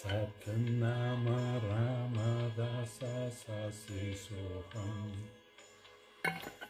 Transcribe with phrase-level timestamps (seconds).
[0.00, 0.80] सत्थं
[1.64, 5.12] रामदास राे सोहम्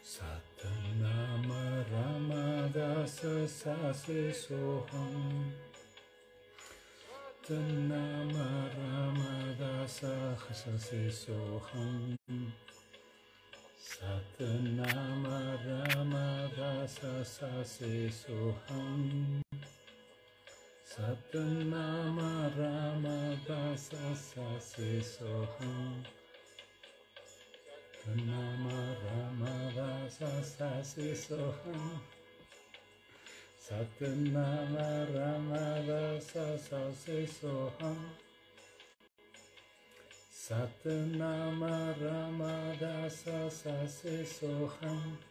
[0.04, 1.53] सत्थं नाम
[1.90, 3.93] रा सा
[4.32, 5.51] सोहम्
[7.88, 8.32] नाम
[8.74, 12.17] रामा दा शे सोहम्
[13.81, 15.26] सत् नाम
[20.91, 26.02] Satanama Rama Dasa Sase Soham
[27.94, 32.00] Satanama Rama Dasa Sase Soham
[33.62, 37.98] Satanama Rama Dasa Sase Soham
[40.34, 45.29] Satanama Rama Dasa Sase Soham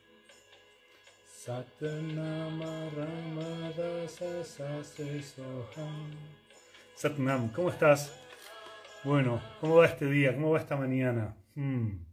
[6.95, 8.13] Satnam, ¿cómo estás?
[9.05, 10.33] Bueno, ¿cómo va este día?
[10.33, 11.37] ¿Cómo va esta mañana?
[11.55, 12.03] Hmm.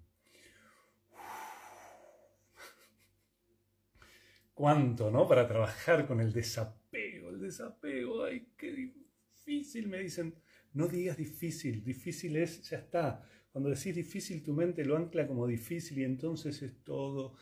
[4.55, 5.27] ¿Cuánto, no?
[5.27, 10.37] Para trabajar con el desapego, el desapego, ay, qué difícil, me dicen.
[10.73, 13.29] No digas difícil, difícil es, ya está.
[13.51, 17.35] Cuando decís difícil, tu mente lo ancla como difícil y entonces es todo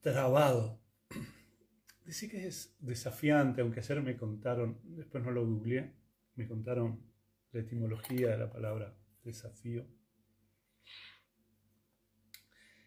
[0.00, 0.80] trabado.
[2.04, 5.94] Decí que es desafiante, aunque ayer me contaron, después no lo googleé,
[6.34, 7.04] me contaron
[7.52, 9.86] la etimología de la palabra desafío.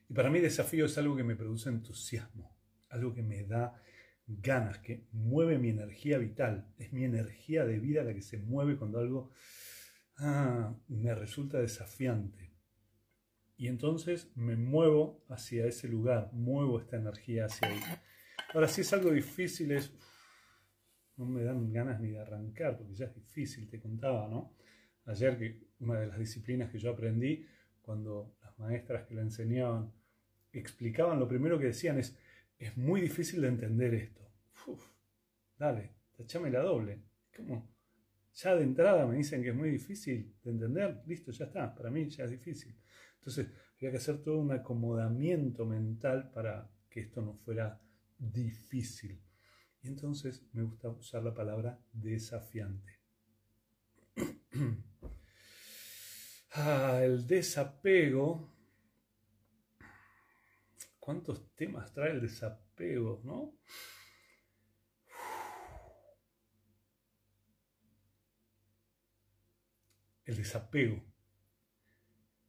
[0.10, 2.58] Y para mí desafío es algo que me produce entusiasmo,
[2.90, 3.82] algo que me da
[4.28, 6.74] ganas, que mueve mi energía vital.
[6.78, 9.32] Es mi energía de vida la que se mueve cuando algo
[10.18, 12.53] ah, me resulta desafiante.
[13.56, 17.80] Y entonces me muevo hacia ese lugar, muevo esta energía hacia ahí.
[18.54, 19.94] Ahora, si es algo difícil, es,
[21.18, 24.56] no me dan ganas ni de arrancar, porque ya es difícil, te contaba, ¿no?
[25.06, 27.46] Ayer que una de las disciplinas que yo aprendí,
[27.82, 29.92] cuando las maestras que la enseñaban
[30.52, 32.18] explicaban, lo primero que decían es,
[32.58, 34.22] es muy difícil de entender esto.
[34.68, 34.86] Uf,
[35.58, 37.02] dale, tachame la doble.
[37.36, 37.74] ¿Cómo?
[38.36, 41.92] Ya de entrada me dicen que es muy difícil de entender, listo, ya está, para
[41.92, 42.76] mí ya es difícil.
[43.24, 43.48] Entonces,
[43.78, 47.82] había que hacer todo un acomodamiento mental para que esto no fuera
[48.18, 49.24] difícil.
[49.82, 53.00] Y entonces me gusta usar la palabra desafiante.
[56.52, 58.54] ah, el desapego.
[61.00, 63.58] ¿Cuántos temas trae el desapego, no?
[70.26, 71.13] El desapego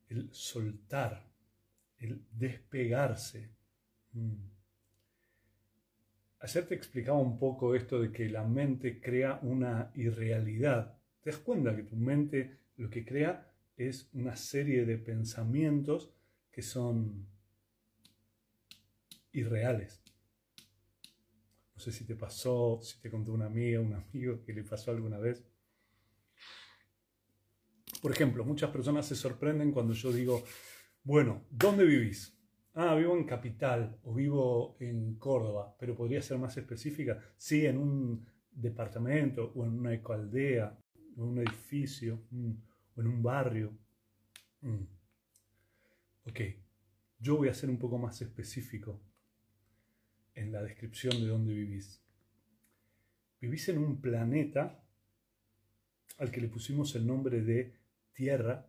[0.09, 1.27] el soltar,
[1.99, 3.51] el despegarse.
[4.13, 4.55] Mm.
[6.41, 10.99] Ayer te explicaba un poco esto de que la mente crea una irrealidad.
[11.23, 16.13] Te das cuenta que tu mente lo que crea es una serie de pensamientos
[16.51, 17.27] que son
[19.33, 20.01] irreales.
[21.75, 24.91] No sé si te pasó, si te contó una amiga, un amigo que le pasó
[24.91, 25.45] alguna vez.
[28.05, 30.45] Por ejemplo, muchas personas se sorprenden cuando yo digo,
[31.05, 32.39] bueno, ¿dónde vivís?
[32.75, 37.19] Ah, vivo en Capital o vivo en Córdoba, pero podría ser más específica.
[37.39, 40.79] Sí, en un departamento o en una ecoaldea
[41.17, 42.53] o en un edificio mm,
[42.95, 43.73] o en un barrio.
[44.61, 44.85] Mm.
[46.27, 46.41] Ok,
[47.21, 49.01] yo voy a ser un poco más específico
[50.35, 52.05] en la descripción de dónde vivís.
[53.41, 54.85] Vivís en un planeta
[56.19, 57.84] al que le pusimos el nombre de
[58.15, 58.67] tierra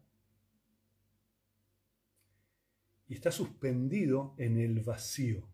[3.07, 5.47] y está suspendido en el vacío.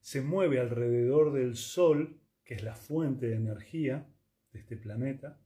[0.00, 4.06] Se mueve alrededor del Sol, que es la fuente de energía
[4.52, 5.40] de este planeta,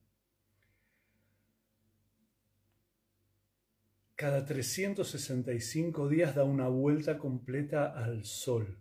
[4.16, 8.78] cada 365 días da una vuelta completa al Sol.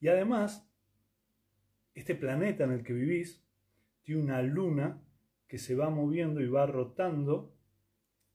[0.00, 0.68] Y además,
[1.94, 3.42] este planeta en el que vivís
[4.02, 5.02] tiene una luna
[5.54, 7.54] que se va moviendo y va rotando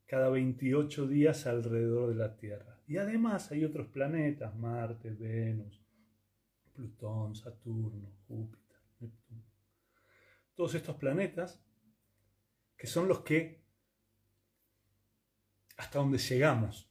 [0.06, 2.81] cada 28 días alrededor de la Tierra.
[2.88, 5.83] Y además hay otros planetas, Marte, Venus,
[6.74, 9.44] Plutón, Saturno, Júpiter, Neptuno.
[10.56, 11.62] Todos estos planetas
[12.77, 13.65] que son los que
[15.75, 16.89] hasta donde llegamos.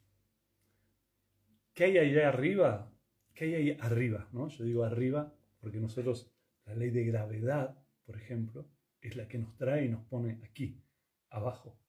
[1.73, 2.93] ¿Qué hay allá arriba?
[3.33, 4.29] ¿Qué hay ahí arriba?
[4.33, 4.49] ¿no?
[4.49, 6.31] Yo digo arriba porque nosotros,
[6.67, 8.69] la ley de gravedad, por ejemplo,
[9.01, 10.83] es la que nos trae y nos pone aquí,
[11.31, 11.81] abajo,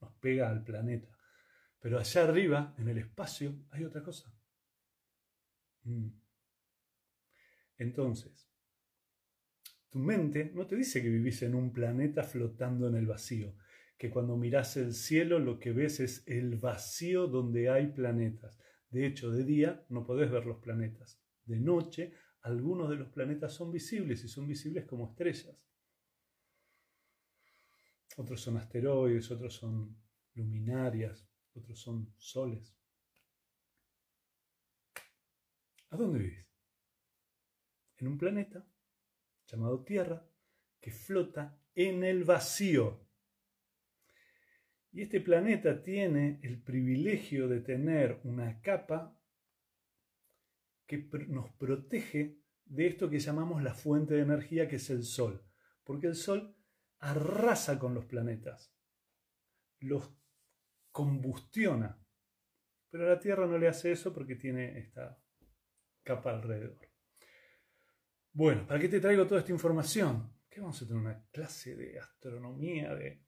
[0.00, 1.08] nos pega al planeta.
[1.80, 4.32] Pero allá arriba, en el espacio, hay otra cosa.
[5.84, 6.08] Mm.
[7.78, 8.48] Entonces,
[9.90, 13.54] Tu mente no te dice que vivís en un planeta flotando en el vacío,
[13.96, 18.58] que cuando miras el cielo lo que ves es el vacío donde hay planetas.
[18.90, 21.18] De hecho, de día no podés ver los planetas.
[21.46, 22.12] De noche,
[22.42, 25.67] algunos de los planetas son visibles y son visibles como estrellas.
[28.18, 29.96] Otros son asteroides, otros son
[30.34, 31.24] luminarias,
[31.54, 32.76] otros son soles.
[35.90, 36.44] ¿A dónde vivís?
[37.98, 38.66] En un planeta
[39.46, 40.28] llamado Tierra
[40.80, 43.06] que flota en el vacío.
[44.90, 49.16] Y este planeta tiene el privilegio de tener una capa
[50.86, 55.40] que nos protege de esto que llamamos la fuente de energía, que es el Sol.
[55.84, 56.57] Porque el Sol
[57.00, 58.74] arrasa con los planetas,
[59.80, 60.12] los
[60.90, 62.00] combustiona.
[62.90, 65.20] Pero la Tierra no le hace eso porque tiene esta
[66.02, 66.88] capa alrededor.
[68.32, 70.32] Bueno, ¿para qué te traigo toda esta información?
[70.48, 73.22] ¿Qué vamos a tener una clase de astronomía, de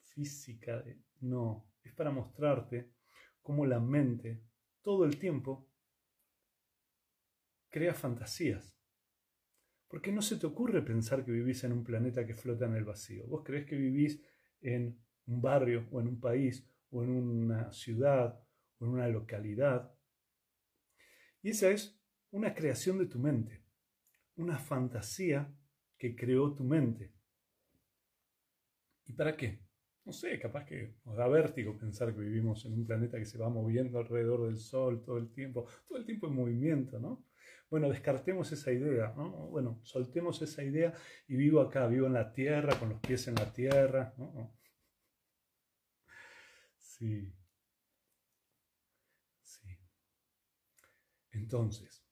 [0.00, 0.80] física?
[0.82, 1.02] De...
[1.20, 2.92] No, es para mostrarte
[3.40, 4.44] cómo la mente
[4.82, 5.68] todo el tiempo
[7.68, 8.81] crea fantasías.
[9.92, 12.84] Porque no se te ocurre pensar que vivís en un planeta que flota en el
[12.84, 13.26] vacío.
[13.26, 14.22] Vos crees que vivís
[14.62, 18.42] en un barrio o en un país o en una ciudad
[18.78, 19.94] o en una localidad.
[21.42, 22.00] Y esa es
[22.30, 23.62] una creación de tu mente
[24.36, 25.54] una fantasía
[25.98, 27.12] que creó tu mente.
[29.06, 29.60] ¿Y para qué?
[30.04, 33.38] No sé, capaz que nos da vértigo pensar que vivimos en un planeta que se
[33.38, 37.24] va moviendo alrededor del Sol todo el tiempo, todo el tiempo en movimiento, ¿no?
[37.72, 39.30] Bueno, descartemos esa idea, ¿no?
[39.48, 40.92] Bueno, soltemos esa idea
[41.26, 44.14] y vivo acá, vivo en la Tierra, con los pies en la Tierra.
[46.76, 47.32] Sí.
[49.40, 49.78] Sí.
[51.30, 52.04] Entonces,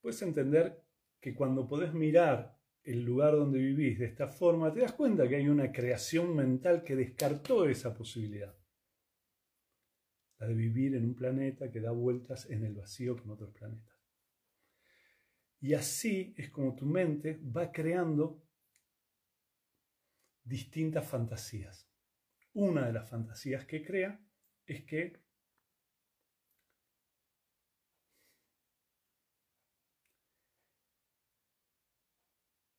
[0.00, 0.82] puedes entender
[1.20, 5.36] que cuando podés mirar el lugar donde vivís de esta forma, te das cuenta que
[5.36, 8.56] hay una creación mental que descartó esa posibilidad.
[10.38, 13.96] La de vivir en un planeta que da vueltas en el vacío con otros planetas.
[15.60, 18.42] Y así es como tu mente va creando
[20.44, 21.88] distintas fantasías.
[22.52, 24.20] Una de las fantasías que crea
[24.66, 25.20] es que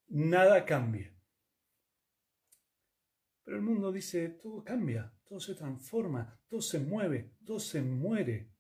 [0.10, 1.17] nada cambia.
[3.48, 8.52] Pero el mundo dice, todo cambia, todo se transforma, todo se mueve, todo se muere.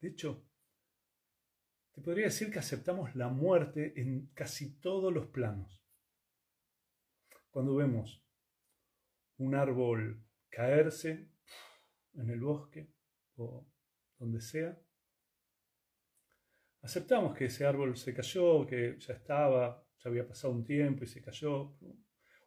[0.00, 0.44] De hecho,
[1.92, 5.80] te podría decir que aceptamos la muerte en casi todos los planos.
[7.50, 8.20] Cuando vemos
[9.36, 11.30] un árbol caerse
[12.14, 12.90] en el bosque
[13.36, 13.64] o
[14.18, 14.76] donde sea,
[16.82, 21.22] aceptamos que ese árbol se cayó, que ya estaba, había pasado un tiempo y se
[21.22, 21.76] cayó,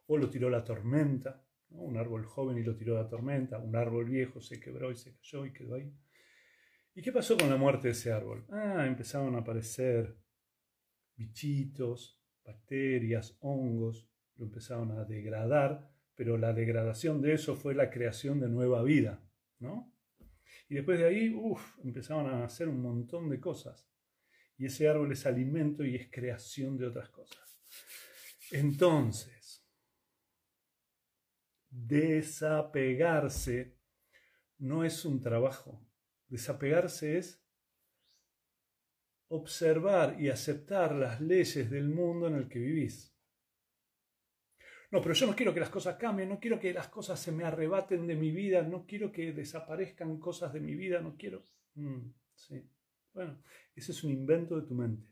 [0.06, 4.06] o lo tiró la tormenta, un árbol joven y lo tiró la tormenta, un árbol
[4.06, 5.92] viejo se quebró y se cayó y quedó ahí.
[6.94, 8.44] ¿Y qué pasó con la muerte de ese árbol?
[8.50, 10.16] Ah, empezaron a aparecer
[11.16, 18.40] bichitos, bacterias, hongos, lo empezaron a degradar, pero la degradación de eso fue la creación
[18.40, 19.22] de nueva vida,
[19.58, 19.94] ¿no?
[20.68, 23.90] Y después de ahí, uff, empezaron a hacer un montón de cosas
[24.60, 27.49] y ese árbol es alimento y es creación de otras cosas.
[28.52, 29.64] Entonces,
[31.70, 33.76] desapegarse
[34.58, 35.86] no es un trabajo.
[36.28, 37.44] Desapegarse es
[39.28, 43.16] observar y aceptar las leyes del mundo en el que vivís.
[44.90, 47.30] No, pero yo no quiero que las cosas cambien, no quiero que las cosas se
[47.30, 51.44] me arrebaten de mi vida, no quiero que desaparezcan cosas de mi vida, no quiero...
[51.74, 52.68] Mm, sí.
[53.12, 53.40] Bueno,
[53.76, 55.06] ese es un invento de tu mente.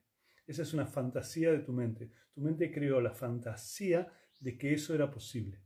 [0.49, 2.11] Esa es una fantasía de tu mente.
[2.35, 5.61] Tu mente creó la fantasía de que eso era posible.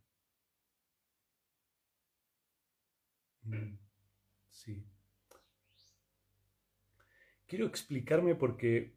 [3.49, 3.79] Mm,
[4.51, 4.85] sí.
[7.47, 8.95] Quiero explicarme porque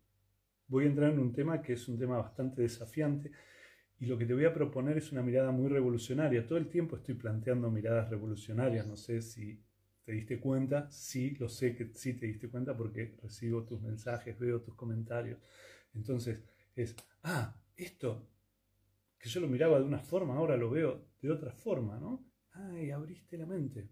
[0.68, 3.32] voy a entrar en un tema que es un tema bastante desafiante
[4.00, 6.48] y lo que te voy a proponer es una mirada muy revolucionaria.
[6.48, 8.88] Todo el tiempo estoy planteando miradas revolucionarias.
[8.88, 9.62] No sé si
[10.06, 10.89] ¿Te diste cuenta?
[10.92, 15.39] Sí, lo sé que sí te diste cuenta porque recibo tus mensajes, veo tus comentarios.
[15.96, 16.44] Entonces
[16.75, 18.30] es, ah, esto
[19.18, 22.25] que yo lo miraba de una forma, ahora lo veo de otra forma, ¿no?
[22.52, 23.90] Ay, abriste la mente.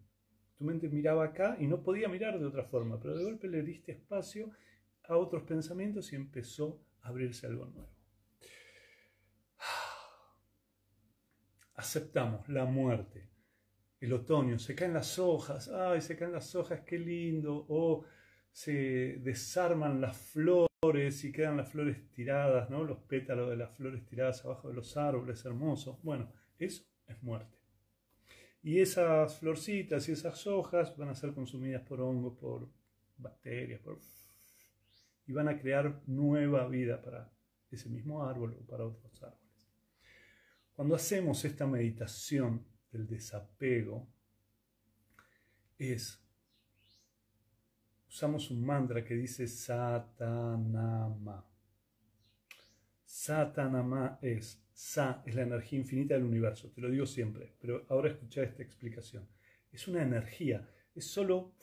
[0.55, 3.63] Tu mente miraba acá y no podía mirar de otra forma, pero de golpe le
[3.63, 4.51] diste espacio
[5.05, 7.89] a otros pensamientos y empezó a abrirse algo nuevo.
[11.75, 13.33] Aceptamos la muerte
[14.03, 18.03] el otoño, se caen las hojas, ay, se caen las hojas, qué lindo, o
[18.51, 22.83] se desarman las flores y quedan las flores tiradas, ¿no?
[22.83, 25.97] los pétalos de las flores tiradas abajo de los árboles hermosos.
[26.03, 27.57] Bueno, eso es muerte.
[28.61, 32.69] Y esas florcitas y esas hojas van a ser consumidas por hongos, por
[33.17, 33.81] bacterias,
[35.25, 37.31] y van a crear nueva vida para
[37.71, 39.41] ese mismo árbol o para otros árboles.
[40.73, 44.05] Cuando hacemos esta meditación del desapego,
[45.77, 46.22] es,
[48.13, 51.43] usamos un mantra que dice Satanama.
[53.03, 58.09] Satanama es, Sa es la energía infinita del universo, te lo digo siempre, pero ahora
[58.09, 59.27] escucha esta explicación.
[59.71, 61.55] Es una energía, es solo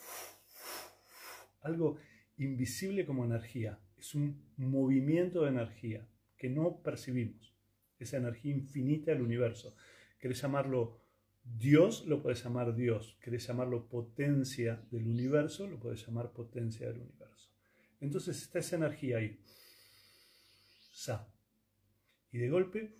[1.60, 1.98] algo
[2.38, 7.54] invisible como energía, es un movimiento de energía que no percibimos,
[7.96, 9.76] esa energía infinita del universo.
[10.18, 11.00] ¿Querés llamarlo
[11.42, 12.06] Dios?
[12.06, 13.16] Lo puedes llamar Dios.
[13.20, 15.66] ¿Querés llamarlo potencia del universo?
[15.66, 17.50] Lo puedes llamar potencia del universo.
[18.00, 19.38] Entonces está esa energía ahí.
[20.92, 21.28] Sa.
[22.32, 22.96] Y de golpe,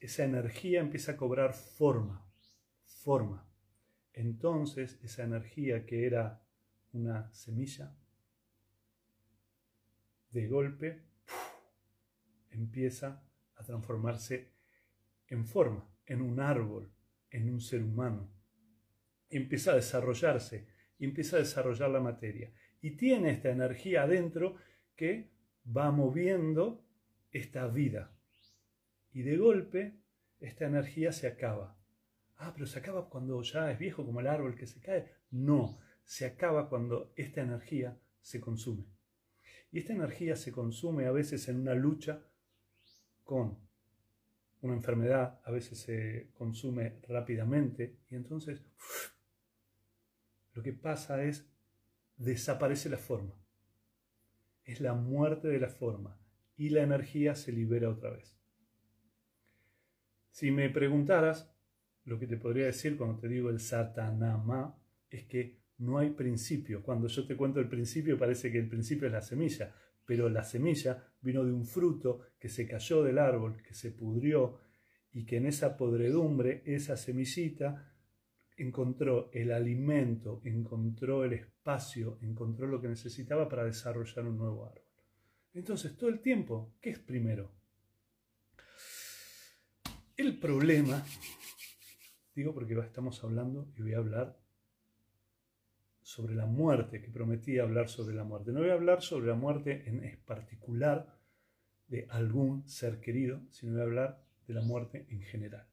[0.00, 2.26] esa energía empieza a cobrar forma.
[2.84, 3.46] Forma.
[4.12, 6.40] Entonces, esa energía que era
[6.92, 7.92] una semilla,
[10.30, 11.02] de golpe
[12.50, 13.22] empieza
[13.56, 14.52] a transformarse
[15.28, 16.92] en forma, en un árbol,
[17.30, 18.30] en un ser humano.
[19.28, 20.66] Empieza a desarrollarse,
[20.98, 22.52] empieza a desarrollar la materia.
[22.80, 24.56] Y tiene esta energía adentro
[24.94, 25.30] que
[25.64, 26.84] va moviendo
[27.30, 28.16] esta vida.
[29.12, 30.00] Y de golpe
[30.40, 31.78] esta energía se acaba.
[32.36, 35.10] Ah, pero se acaba cuando ya es viejo como el árbol que se cae.
[35.30, 38.84] No, se acaba cuando esta energía se consume.
[39.70, 42.22] Y esta energía se consume a veces en una lucha
[43.22, 43.63] con
[44.64, 48.64] una enfermedad, a veces se consume rápidamente y entonces
[50.52, 51.46] lo que pasa es
[52.16, 53.34] desaparece la forma.
[54.64, 56.18] Es la muerte de la forma
[56.56, 58.38] y la energía se libera otra vez.
[60.30, 61.54] Si me preguntaras,
[62.04, 64.78] lo que te podría decir cuando te digo el satanama
[65.10, 66.82] es que no hay principio.
[66.82, 70.44] Cuando yo te cuento el principio parece que el principio es la semilla, pero la
[70.44, 74.60] semilla vino de un fruto que se cayó del árbol, que se pudrió
[75.12, 77.94] y que en esa podredumbre, esa semillita
[78.56, 84.82] encontró el alimento, encontró el espacio, encontró lo que necesitaba para desarrollar un nuevo árbol.
[85.54, 87.52] Entonces, todo el tiempo, ¿qué es primero?
[90.16, 91.04] El problema,
[92.34, 94.43] digo porque estamos hablando y voy a hablar
[96.04, 98.52] sobre la muerte, que prometí hablar sobre la muerte.
[98.52, 101.18] No voy a hablar sobre la muerte en particular
[101.88, 105.66] de algún ser querido, sino voy a hablar de la muerte en general.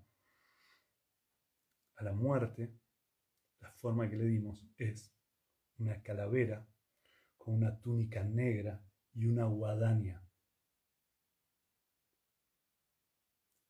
[1.97, 2.73] a la muerte,
[3.61, 5.12] la forma que le dimos es
[5.79, 6.67] una calavera
[7.37, 8.83] con una túnica negra
[9.14, 10.23] y una guadaña.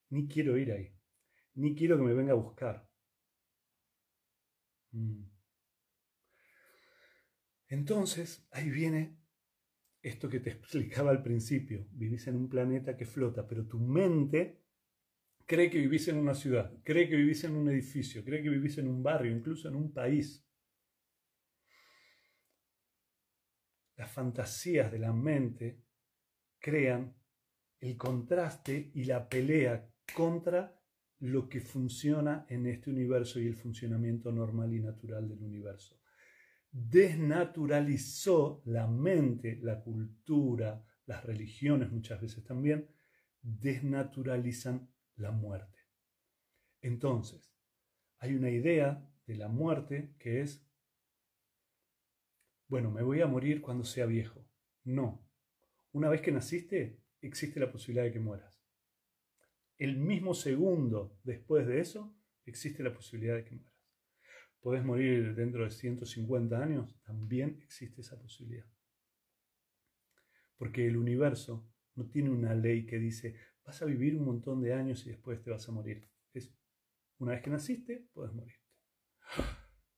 [0.09, 0.93] Ni quiero ir ahí,
[1.55, 2.87] ni quiero que me venga a buscar.
[4.91, 5.23] Mm.
[7.69, 9.17] Entonces, ahí viene
[10.01, 11.87] esto que te explicaba al principio.
[11.91, 14.61] Vivís en un planeta que flota, pero tu mente
[15.45, 18.77] cree que vivís en una ciudad, cree que vivís en un edificio, cree que vivís
[18.77, 20.45] en un barrio, incluso en un país.
[24.01, 25.83] Las fantasías de la mente
[26.57, 27.15] crean
[27.79, 30.75] el contraste y la pelea contra
[31.19, 36.01] lo que funciona en este universo y el funcionamiento normal y natural del universo.
[36.71, 42.89] Desnaturalizó la mente, la cultura, las religiones muchas veces también,
[43.39, 45.77] desnaturalizan la muerte.
[46.81, 47.53] Entonces,
[48.17, 50.67] hay una idea de la muerte que es,
[52.71, 54.47] bueno, me voy a morir cuando sea viejo.
[54.85, 55.29] No.
[55.91, 58.63] Una vez que naciste, existe la posibilidad de que mueras.
[59.77, 63.77] El mismo segundo después de eso, existe la posibilidad de que mueras.
[64.61, 68.71] Podés morir dentro de 150 años, también existe esa posibilidad.
[70.55, 73.35] Porque el universo no tiene una ley que dice,
[73.65, 76.09] vas a vivir un montón de años y después te vas a morir.
[76.33, 76.55] Es,
[77.17, 78.63] una vez que naciste, puedes morirte.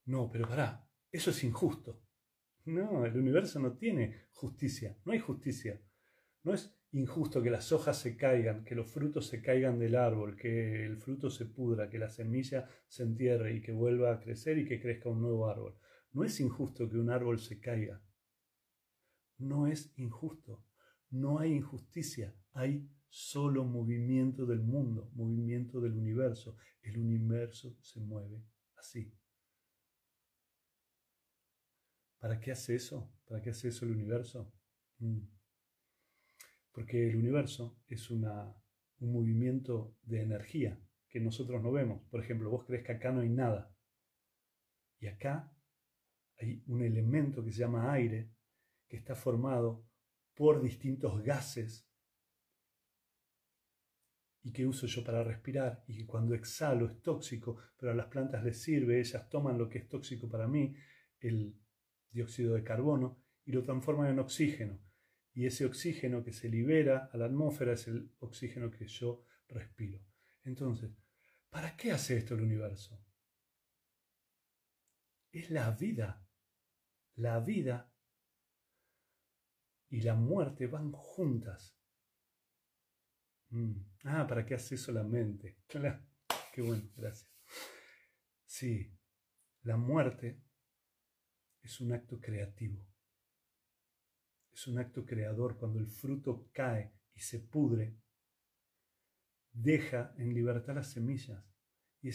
[0.06, 2.03] No, pero pará, eso es injusto.
[2.66, 5.82] No, el universo no tiene justicia, no hay justicia.
[6.44, 10.36] No es injusto que las hojas se caigan, que los frutos se caigan del árbol,
[10.36, 14.58] que el fruto se pudra, que la semilla se entierre y que vuelva a crecer
[14.58, 15.78] y que crezca un nuevo árbol.
[16.12, 18.02] No es injusto que un árbol se caiga.
[19.40, 20.64] No es injusto.
[21.10, 22.36] No hay injusticia.
[22.54, 26.56] Hay solo movimiento del mundo, movimiento del universo.
[26.82, 28.46] El universo se mueve
[28.78, 29.12] así.
[32.24, 33.12] ¿Para qué hace eso?
[33.26, 34.50] ¿Para qué hace eso el universo?
[35.00, 35.28] Mm.
[36.72, 38.56] Porque el universo es una,
[39.00, 42.02] un movimiento de energía que nosotros no vemos.
[42.10, 43.76] Por ejemplo, vos crees que acá no hay nada.
[45.02, 45.54] Y acá
[46.38, 48.32] hay un elemento que se llama aire,
[48.88, 49.86] que está formado
[50.34, 51.92] por distintos gases
[54.44, 58.08] y que uso yo para respirar y que cuando exhalo es tóxico, pero a las
[58.08, 60.74] plantas les sirve, ellas toman lo que es tóxico para mí,
[61.20, 61.60] el
[62.14, 64.80] dióxido de carbono, y lo transforman en oxígeno
[65.34, 70.00] y ese oxígeno que se libera a la atmósfera es el oxígeno que yo respiro.
[70.44, 70.92] Entonces,
[71.50, 73.04] ¿para qué hace esto el universo?
[75.32, 76.24] Es la vida.
[77.16, 77.92] La vida
[79.90, 81.76] y la muerte van juntas.
[83.50, 83.74] Mm.
[84.04, 85.58] Ah, ¿para qué hace eso la mente?
[85.68, 86.00] Claro.
[86.54, 87.32] Qué bueno, gracias.
[88.46, 88.96] Sí,
[89.64, 90.44] la muerte
[91.64, 92.94] es un acto creativo
[94.54, 95.58] es un acto creador.
[95.58, 97.98] Cuando el fruto cae y se pudre,
[99.52, 101.44] deja en libertad las semillas.
[102.02, 102.12] Y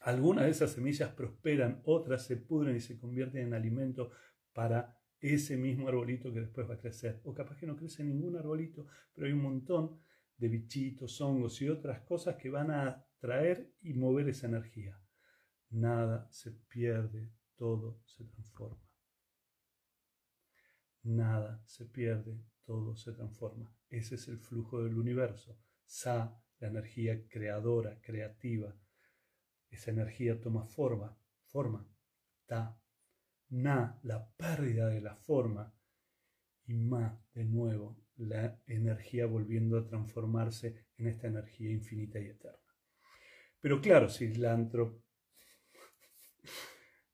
[0.00, 4.10] algunas de esas semillas prosperan, otras se pudren y se convierten en alimento
[4.52, 7.20] para ese mismo arbolito que después va a crecer.
[7.24, 10.00] O capaz que no crece ningún arbolito, pero hay un montón
[10.36, 15.00] de bichitos, hongos y otras cosas que van a traer y mover esa energía.
[15.70, 17.30] Nada se pierde,
[17.62, 18.82] todo se transforma.
[21.04, 23.72] Nada se pierde, todo se transforma.
[23.88, 25.56] Ese es el flujo del universo.
[25.84, 28.76] Sa, la energía creadora, creativa.
[29.70, 31.88] Esa energía toma forma, forma.
[32.46, 32.76] Ta,
[33.50, 35.72] na, la pérdida de la forma.
[36.64, 42.58] Y ma, de nuevo, la energía volviendo a transformarse en esta energía infinita y eterna.
[43.60, 45.01] Pero claro, si la antropología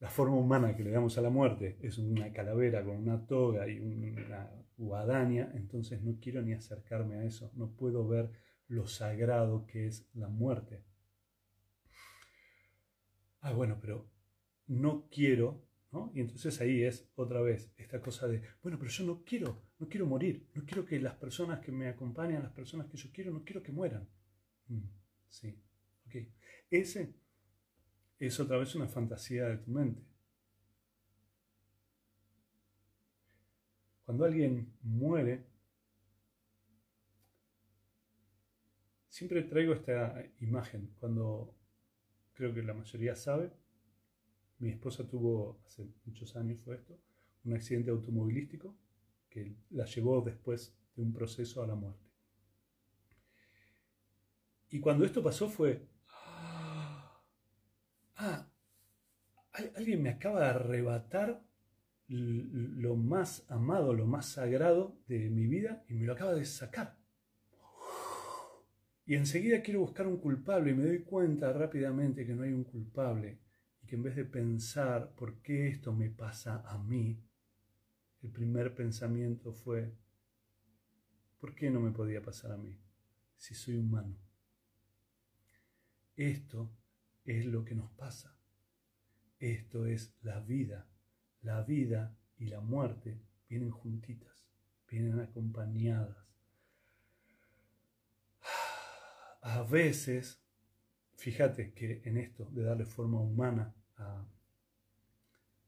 [0.01, 3.69] la forma humana que le damos a la muerte es una calavera con una toga
[3.69, 8.31] y una guadaña, entonces no quiero ni acercarme a eso, no puedo ver
[8.69, 10.85] lo sagrado que es la muerte.
[13.41, 14.09] Ah, bueno, pero
[14.69, 16.13] no quiero, ¿no?
[16.15, 19.89] Y entonces ahí es otra vez esta cosa de, bueno, pero yo no quiero, no
[19.89, 23.33] quiero morir, no quiero que las personas que me acompañan, las personas que yo quiero,
[23.33, 24.09] no quiero que mueran.
[24.69, 24.85] Mm,
[25.29, 25.61] sí,
[26.07, 26.17] ok.
[26.71, 27.15] Ese
[28.27, 30.03] es otra vez una fantasía de tu mente.
[34.05, 35.45] Cuando alguien muere,
[39.09, 40.95] siempre traigo esta imagen.
[40.99, 41.55] Cuando
[42.33, 43.53] creo que la mayoría sabe,
[44.61, 46.99] mi esposa tuvo, hace muchos años fue esto,
[47.45, 48.75] un accidente automovilístico
[49.29, 52.09] que la llevó después de un proceso a la muerte.
[54.71, 55.87] Y cuando esto pasó fue,
[58.17, 58.49] ah,
[59.77, 61.43] alguien me acaba de arrebatar
[62.09, 66.97] lo más amado, lo más sagrado de mi vida y me lo acaba de sacar.
[69.05, 72.65] Y enseguida quiero buscar un culpable y me doy cuenta rápidamente que no hay un
[72.65, 73.39] culpable
[73.83, 77.19] y que en vez de pensar por qué esto me pasa a mí,
[78.23, 79.95] el primer pensamiento fue,
[81.41, 82.79] ¿por qué no me podía pasar a mí
[83.37, 84.17] si soy humano?
[86.17, 86.71] Esto
[87.25, 88.38] es lo que nos pasa.
[89.39, 90.87] Esto es la vida.
[91.43, 94.47] La vida y la muerte vienen juntitas,
[94.89, 96.17] vienen acompañadas.
[99.41, 100.43] A veces,
[101.17, 104.27] fíjate que en esto de darle forma humana a,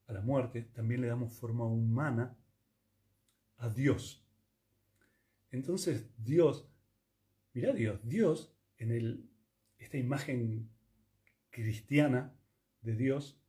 [0.09, 2.37] la muerte, también le damos forma humana
[3.59, 4.26] a Dios.
[5.52, 6.68] Entonces Dios,
[7.54, 9.30] mira Dios, Dios en
[9.78, 10.68] esta imagen
[11.50, 12.35] cristiana
[12.83, 13.39] de Dios,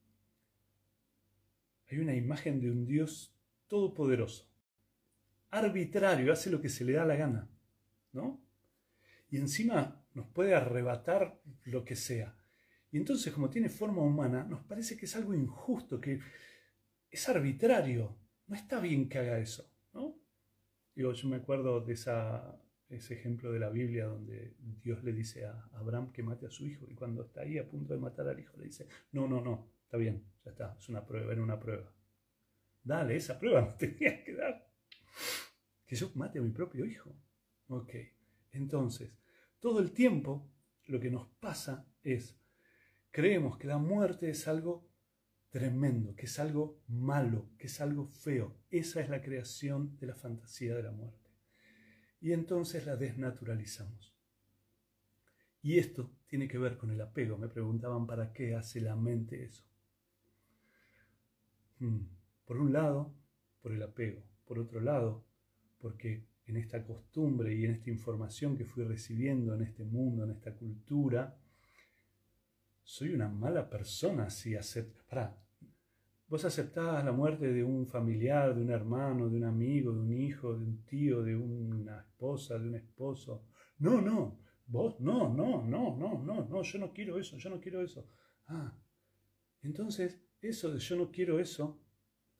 [1.91, 3.35] hay una imagen de un Dios
[3.67, 4.49] todopoderoso,
[5.49, 7.49] arbitrario, hace lo que se le da la gana,
[8.13, 8.41] ¿no?
[9.29, 12.35] Y encima nos puede arrebatar lo que sea.
[12.91, 16.19] Y entonces, como tiene forma humana, nos parece que es algo injusto, que
[17.09, 18.17] es arbitrario.
[18.47, 20.17] No está bien que haga eso, ¿no?
[20.95, 25.69] Digo, yo me acuerdo de ese ejemplo de la Biblia donde Dios le dice a
[25.73, 28.39] Abraham que mate a su hijo y cuando está ahí a punto de matar al
[28.39, 31.59] hijo le dice, no, no, no, está bien, ya está, es una prueba, era una
[31.59, 31.93] prueba.
[32.81, 34.71] Dale, esa prueba no tenía que dar.
[35.85, 37.13] Que yo mate a mi propio hijo.
[37.67, 37.93] Ok,
[38.53, 39.11] entonces,
[39.59, 40.49] todo el tiempo
[40.85, 42.39] lo que nos pasa es,
[43.11, 44.89] creemos que la muerte es algo
[45.49, 48.55] tremendo, que es algo malo, que es algo feo.
[48.69, 51.29] Esa es la creación de la fantasía de la muerte.
[52.21, 54.15] Y entonces la desnaturalizamos.
[55.61, 57.37] Y esto tiene que ver con el apego.
[57.37, 59.69] Me preguntaban para qué hace la mente eso.
[61.81, 62.05] Hmm.
[62.45, 63.11] Por un lado,
[63.59, 64.21] por el apego.
[64.45, 65.25] Por otro lado,
[65.79, 70.31] porque en esta costumbre y en esta información que fui recibiendo en este mundo, en
[70.31, 71.35] esta cultura,
[72.83, 75.03] soy una mala persona si acepto.
[75.09, 75.35] Pará,
[76.27, 80.13] vos aceptás la muerte de un familiar, de un hermano, de un amigo, de un
[80.13, 83.45] hijo, de un tío, de una esposa, de un esposo.
[83.79, 87.59] No, no, vos, no, no, no, no, no, no, yo no quiero eso, yo no
[87.59, 88.05] quiero eso.
[88.47, 88.71] Ah,
[89.63, 91.79] entonces, eso de yo no quiero eso,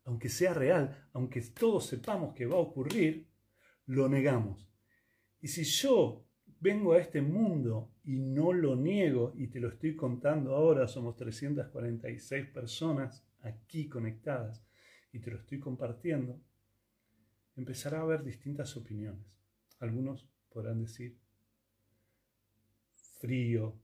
[0.05, 3.27] aunque sea real, aunque todos sepamos que va a ocurrir,
[3.85, 4.67] lo negamos.
[5.39, 6.25] Y si yo
[6.59, 11.15] vengo a este mundo y no lo niego, y te lo estoy contando ahora, somos
[11.15, 14.63] 346 personas aquí conectadas,
[15.11, 16.41] y te lo estoy compartiendo,
[17.55, 19.25] empezará a haber distintas opiniones.
[19.79, 21.17] Algunos podrán decir
[23.19, 23.79] frío,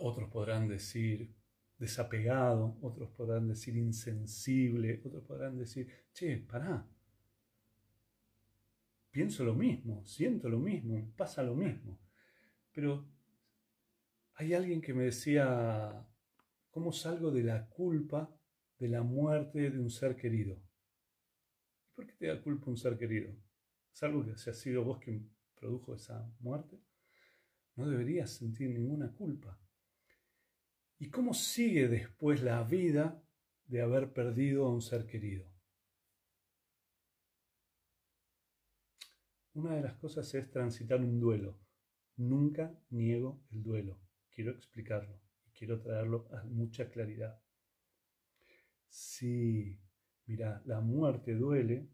[0.00, 1.34] otros podrán decir
[1.78, 6.86] desapegado, otros podrán decir insensible, otros podrán decir, che, pará,
[9.10, 11.98] pienso lo mismo, siento lo mismo, pasa lo mismo.
[12.72, 13.08] Pero
[14.34, 16.06] hay alguien que me decía,
[16.70, 18.34] ¿cómo salgo de la culpa
[18.78, 20.60] de la muerte de un ser querido?
[21.94, 23.34] ¿Por qué te da culpa un ser querido?
[23.92, 26.80] ¿Es algo que se ha sido vos quien produjo esa muerte?
[27.74, 29.58] No deberías sentir ninguna culpa.
[31.00, 33.22] ¿Y cómo sigue después la vida
[33.66, 35.46] de haber perdido a un ser querido?
[39.54, 41.56] Una de las cosas es transitar un duelo.
[42.16, 44.00] Nunca niego el duelo.
[44.30, 47.40] Quiero explicarlo y quiero traerlo a mucha claridad.
[48.88, 49.78] Sí,
[50.26, 51.88] mira, la muerte duele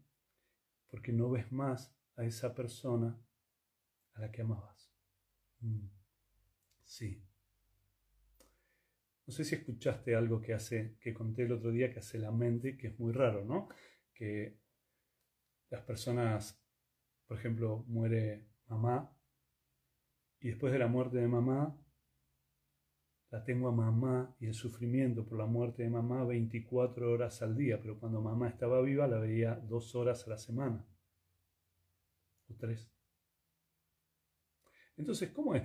[0.87, 3.19] porque no ves más a esa persona
[4.13, 4.91] a la que amabas.
[5.59, 5.87] Mm,
[6.83, 7.24] sí.
[9.27, 12.31] No sé si escuchaste algo que hace, que conté el otro día, que hace la
[12.31, 13.69] mente, que es muy raro, ¿no?
[14.13, 14.59] Que
[15.69, 16.65] las personas
[17.27, 19.11] por ejemplo, muere mamá
[20.39, 21.75] y después de la muerte de mamá,
[23.31, 27.57] la tengo a mamá y el sufrimiento por la muerte de mamá 24 horas al
[27.57, 30.85] día, pero cuando mamá estaba viva la veía dos horas a la semana
[32.47, 32.91] o tres.
[34.97, 35.63] Entonces, ¿cómo es?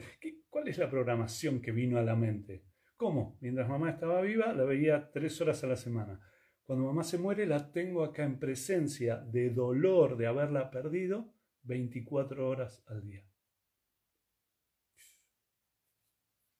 [0.48, 2.64] ¿Cuál es la programación que vino a la mente?
[3.00, 3.38] ¿Cómo?
[3.40, 6.20] Mientras mamá estaba viva, la veía tres horas a la semana.
[6.66, 11.32] Cuando mamá se muere, la tengo acá en presencia de dolor de haberla perdido
[11.62, 13.24] 24 horas al día.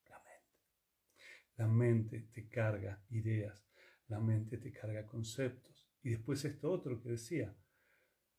[0.09, 0.47] La mente.
[1.57, 3.69] La mente te carga ideas,
[4.07, 5.91] la mente te carga conceptos.
[6.01, 7.55] Y después esto otro que decía,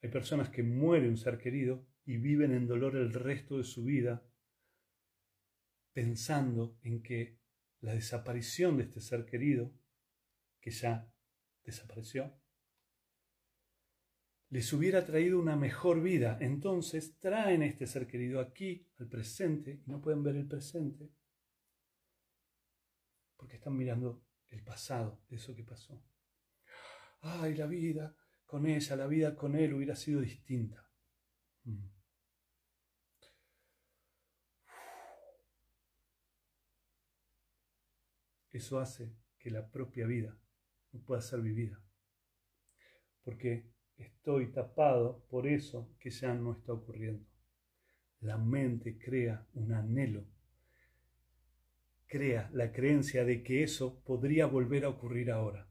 [0.02, 3.84] hay personas que mueren un ser querido y viven en dolor el resto de su
[3.84, 4.26] vida
[5.92, 7.41] pensando en que
[7.82, 9.74] la desaparición de este ser querido,
[10.60, 11.12] que ya
[11.64, 12.32] desapareció,
[14.48, 16.38] les hubiera traído una mejor vida.
[16.40, 21.10] Entonces traen este ser querido aquí, al presente, y no pueden ver el presente,
[23.36, 26.04] porque están mirando el pasado, eso que pasó.
[27.20, 28.16] Ay, la vida
[28.46, 30.88] con ella, la vida con él hubiera sido distinta.
[31.64, 32.01] Mm.
[38.52, 40.38] Eso hace que la propia vida
[40.92, 41.82] no pueda ser vivida.
[43.24, 47.24] Porque Estoy tapado por eso que ya no está ocurriendo.
[48.20, 50.24] La mente crea un anhelo,
[52.06, 55.68] crea la creencia de que eso podría volver a ocurrir ahora.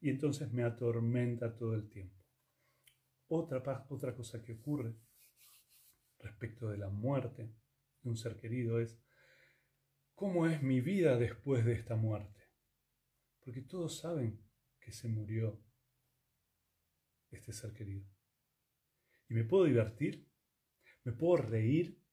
[0.00, 2.16] Y entonces me atormenta todo el tiempo.
[3.28, 4.94] Otra, otra cosa que ocurre
[6.18, 7.50] respecto de la muerte
[8.02, 8.98] de un ser querido es,
[10.20, 12.42] ¿cómo es mi vida después de esta muerte?
[13.42, 14.38] Porque todos saben
[14.78, 15.64] que se murió
[17.30, 18.06] este ser querido.
[19.30, 20.28] Y me puedo divertir,
[21.04, 22.04] me puedo reír,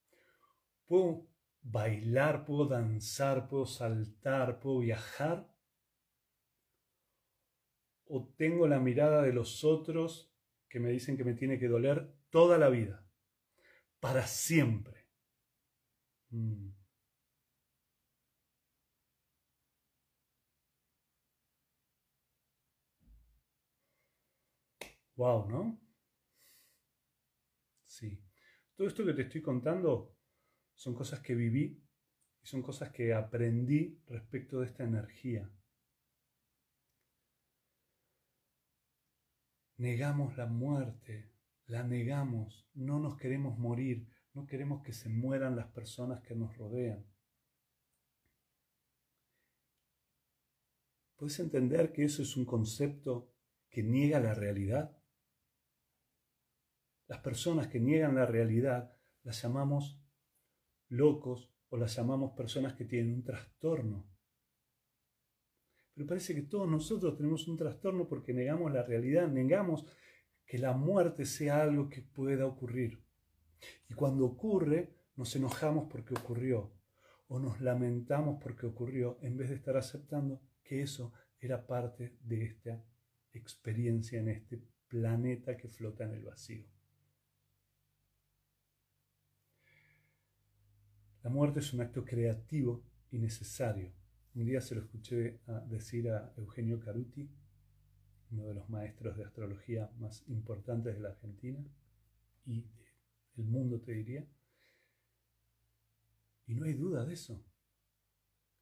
[0.86, 1.28] puedo
[1.60, 5.54] bailar, puedo danzar, puedo saltar, puedo viajar.
[8.06, 10.34] O tengo la mirada de los otros
[10.70, 13.06] que me dicen que me tiene que doler toda la vida,
[14.00, 15.10] para siempre.
[25.18, 25.50] Wow.
[25.50, 25.82] ¿no?
[27.86, 28.24] Sí.
[28.76, 30.16] Todo esto que te estoy contando
[30.74, 31.84] son cosas que viví
[32.42, 35.52] y son cosas que aprendí respecto de esta energía.
[39.78, 41.32] negamos la muerte,
[41.68, 46.58] la negamos, no nos queremos morir, no queremos que se mueran las personas que nos
[46.58, 47.06] rodean.
[51.16, 53.32] ¿Puedes entender que eso es un concepto
[53.70, 54.97] que niega la realidad?
[57.08, 58.94] Las personas que niegan la realidad
[59.24, 60.00] las llamamos
[60.90, 64.06] locos o las llamamos personas que tienen un trastorno.
[65.94, 69.86] Pero parece que todos nosotros tenemos un trastorno porque negamos la realidad, negamos
[70.46, 73.04] que la muerte sea algo que pueda ocurrir.
[73.90, 76.72] Y cuando ocurre, nos enojamos porque ocurrió
[77.28, 82.44] o nos lamentamos porque ocurrió en vez de estar aceptando que eso era parte de
[82.46, 82.84] esta
[83.34, 86.77] experiencia en este planeta que flota en el vacío.
[91.28, 93.92] La muerte es un acto creativo y necesario
[94.34, 97.30] un día se lo escuché decir a Eugenio Caruti,
[98.32, 101.60] uno de los maestros de astrología más importantes de la Argentina
[102.46, 102.64] y
[103.36, 104.26] del mundo, te diría.
[106.46, 107.44] Y no hay duda de eso.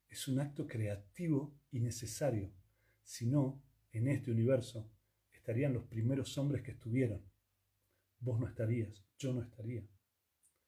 [0.10, 2.52] Es un acto creativo y necesario.
[3.04, 4.90] Si no, en este universo
[5.32, 7.22] estarían los primeros hombres que estuvieron.
[8.22, 9.84] Vos no estarías, yo no estaría.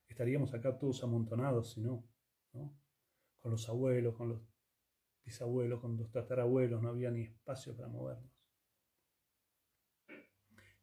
[0.08, 2.04] Estaríamos acá todos amontonados, si no.
[3.40, 4.42] Con los abuelos, con los
[5.24, 8.32] bisabuelos, con los tatarabuelos, no había ni espacio para movernos.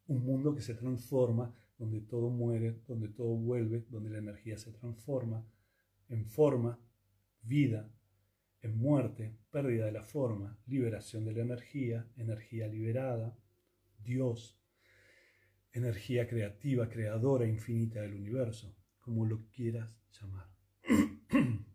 [0.07, 4.73] Un mundo que se transforma, donde todo muere, donde todo vuelve, donde la energía se
[4.73, 5.45] transforma
[6.09, 6.79] en forma,
[7.43, 7.91] vida,
[8.61, 13.37] en muerte, pérdida de la forma, liberación de la energía, energía liberada,
[13.99, 14.59] Dios,
[15.73, 20.49] energía creativa, creadora, infinita del universo, como lo quieras llamar.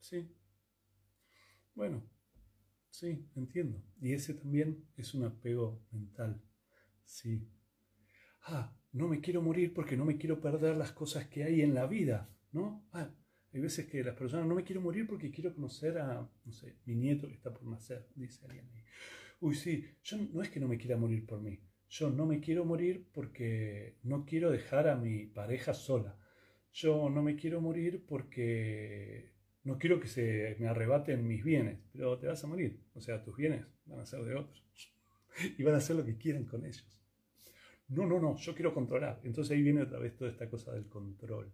[0.00, 0.34] sí.
[1.74, 2.02] Bueno,
[2.90, 3.82] sí, entiendo.
[4.00, 6.42] Y ese también es un apego mental.
[7.04, 7.46] Sí.
[8.44, 11.74] Ah, no me quiero morir porque no me quiero perder las cosas que hay en
[11.74, 12.88] la vida, ¿no?
[12.92, 13.14] Ah,
[13.52, 16.78] hay veces que las personas, no me quiero morir porque quiero conocer a, no sé,
[16.86, 18.82] mi nieto que está por nacer, dice alguien ahí.
[19.40, 21.60] Uy, sí, yo no es que no me quiera morir por mí.
[21.92, 26.16] Yo no me quiero morir porque no quiero dejar a mi pareja sola.
[26.72, 32.18] Yo no me quiero morir porque no quiero que se me arrebaten mis bienes, pero
[32.18, 32.80] te vas a morir.
[32.94, 34.64] O sea, tus bienes van a ser de otros.
[35.58, 37.04] Y van a hacer lo que quieran con ellos.
[37.88, 39.20] No, no, no, yo quiero controlar.
[39.22, 41.52] Entonces ahí viene otra vez toda esta cosa del control.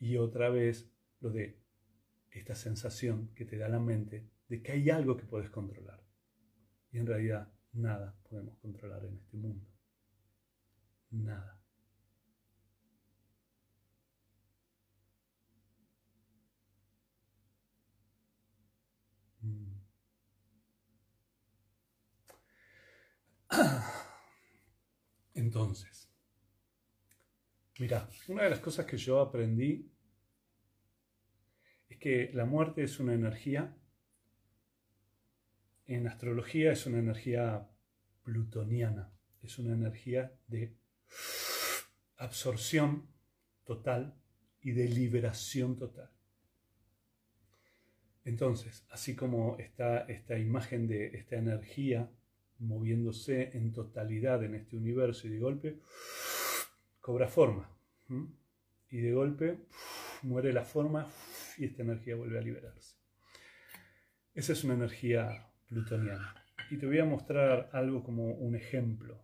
[0.00, 1.60] Y otra vez lo de
[2.32, 6.02] esta sensación que te da la mente de que hay algo que puedes controlar.
[6.90, 9.66] Y en realidad nada podemos controlar en este mundo.
[11.10, 11.62] Nada.
[25.34, 26.08] Entonces,
[27.78, 29.90] mira, una de las cosas que yo aprendí
[31.88, 33.76] es que la muerte es una energía,
[35.94, 37.68] en astrología es una energía
[38.22, 40.74] plutoniana, es una energía de
[42.16, 43.08] absorción
[43.64, 44.14] total
[44.60, 46.10] y de liberación total.
[48.24, 52.08] Entonces, así como está esta imagen de esta energía
[52.60, 55.78] moviéndose en totalidad en este universo y de golpe
[57.00, 57.68] cobra forma.
[58.90, 59.58] Y de golpe
[60.22, 61.08] muere la forma
[61.58, 62.94] y esta energía vuelve a liberarse.
[64.34, 66.34] Esa es una energía plutoniana.
[66.70, 69.18] Y te voy a mostrar algo como un ejemplo.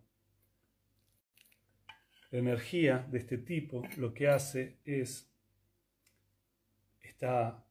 [2.31, 5.31] La energía de este tipo lo que hace es,
[7.01, 7.65] está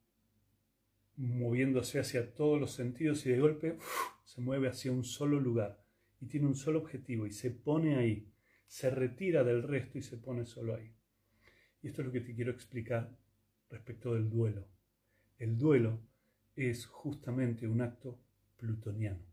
[1.17, 3.79] moviéndose hacia todos los sentidos y de golpe
[4.25, 5.83] se mueve hacia un solo lugar
[6.21, 8.33] y tiene un solo objetivo y se pone ahí,
[8.67, 10.93] se retira del resto y se pone solo ahí.
[11.83, 13.17] Y esto es lo que te quiero explicar
[13.71, 14.67] respecto del duelo.
[15.39, 16.01] El duelo
[16.57, 18.19] es justamente un acto
[18.59, 19.25] plutoniano,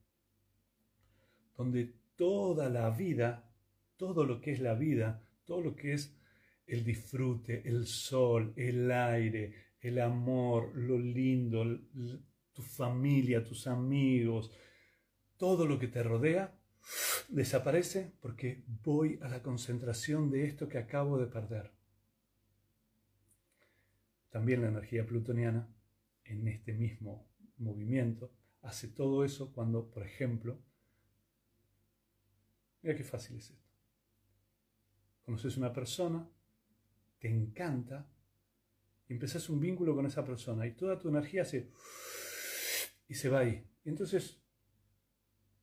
[1.58, 3.52] donde toda la vida,
[3.98, 6.16] todo lo que es la vida, todo lo que es
[6.68, 11.64] el disfrute, el sol, el aire, el amor, lo lindo,
[12.54, 14.52] tu familia, tus amigos,
[15.38, 16.58] todo lo que te rodea,
[17.30, 21.72] desaparece porque voy a la concentración de esto que acabo de perder.
[24.30, 25.68] También la energía plutoniana,
[26.26, 28.32] en este mismo movimiento,
[28.66, 30.60] hace todo eso cuando, por ejemplo,
[32.82, 33.70] mira qué fácil es esto.
[35.24, 36.28] Conoces una persona,
[37.20, 38.08] te encanta,
[39.08, 41.72] y empezás un vínculo con esa persona y toda tu energía se
[43.08, 43.64] y se va ahí.
[43.84, 44.42] Y entonces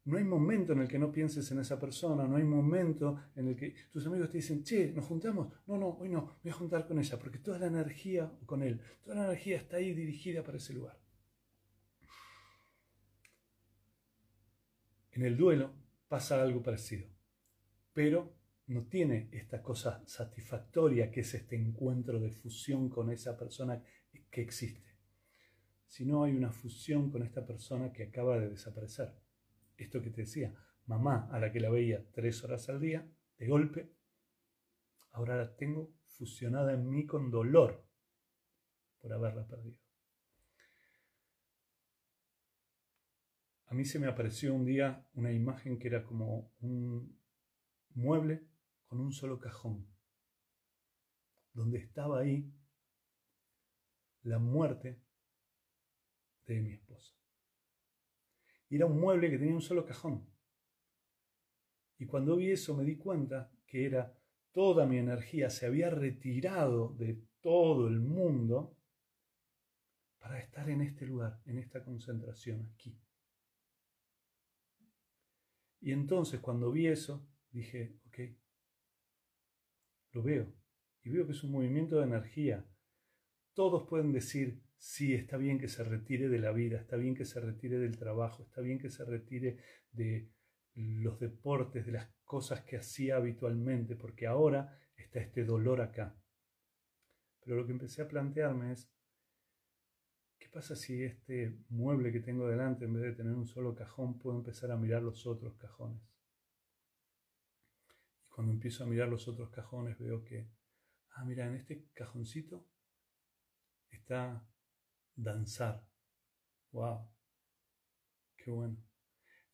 [0.05, 3.49] no hay momento en el que no pienses en esa persona, no hay momento en
[3.49, 5.53] el que tus amigos te dicen, che, nos juntamos.
[5.67, 8.81] No, no, hoy no, voy a juntar con ella, porque toda la energía, con él,
[9.03, 11.02] toda la energía está ahí dirigida para ese lugar.
[15.13, 15.73] En el duelo
[16.09, 17.07] pasa algo parecido,
[17.93, 18.35] pero
[18.69, 23.83] no tiene esta cosa satisfactoria que es este encuentro de fusión con esa persona
[24.31, 24.97] que existe,
[25.87, 29.13] sino hay una fusión con esta persona que acaba de desaparecer.
[29.77, 30.55] Esto que te decía,
[30.87, 33.93] mamá a la que la veía tres horas al día, de golpe,
[35.11, 37.85] ahora la tengo fusionada en mí con dolor
[38.99, 39.82] por haberla perdido.
[43.73, 47.19] A mí se me apareció un día una imagen que era como un
[47.95, 48.47] mueble
[48.85, 49.89] con un solo cajón,
[51.55, 52.53] donde estaba ahí
[54.25, 55.01] la muerte
[56.45, 57.15] de mi esposa.
[58.69, 60.29] Era un mueble que tenía un solo cajón.
[61.97, 64.15] Y cuando vi eso me di cuenta que era
[64.53, 68.77] toda mi energía se había retirado de todo el mundo
[70.19, 73.01] para estar en este lugar, en esta concentración aquí.
[75.83, 78.19] Y entonces cuando vi eso, dije, ok,
[80.13, 80.47] lo veo.
[81.03, 82.65] Y veo que es un movimiento de energía.
[83.53, 87.25] Todos pueden decir, sí, está bien que se retire de la vida, está bien que
[87.25, 89.59] se retire del trabajo, está bien que se retire
[89.91, 90.31] de
[90.75, 96.17] los deportes, de las cosas que hacía habitualmente, porque ahora está este dolor acá.
[97.45, 98.92] Pero lo que empecé a plantearme es, ¿qué
[100.53, 104.37] pasa si este mueble que tengo delante, en vez de tener un solo cajón, puedo
[104.37, 106.13] empezar a mirar los otros cajones?
[108.33, 110.51] cuando empiezo a mirar los otros cajones veo que,
[111.11, 112.67] ah, mira, en este cajoncito
[113.91, 114.45] está
[115.15, 115.87] danzar.
[116.73, 117.11] ¡Wow!
[118.37, 118.83] ¡Qué bueno!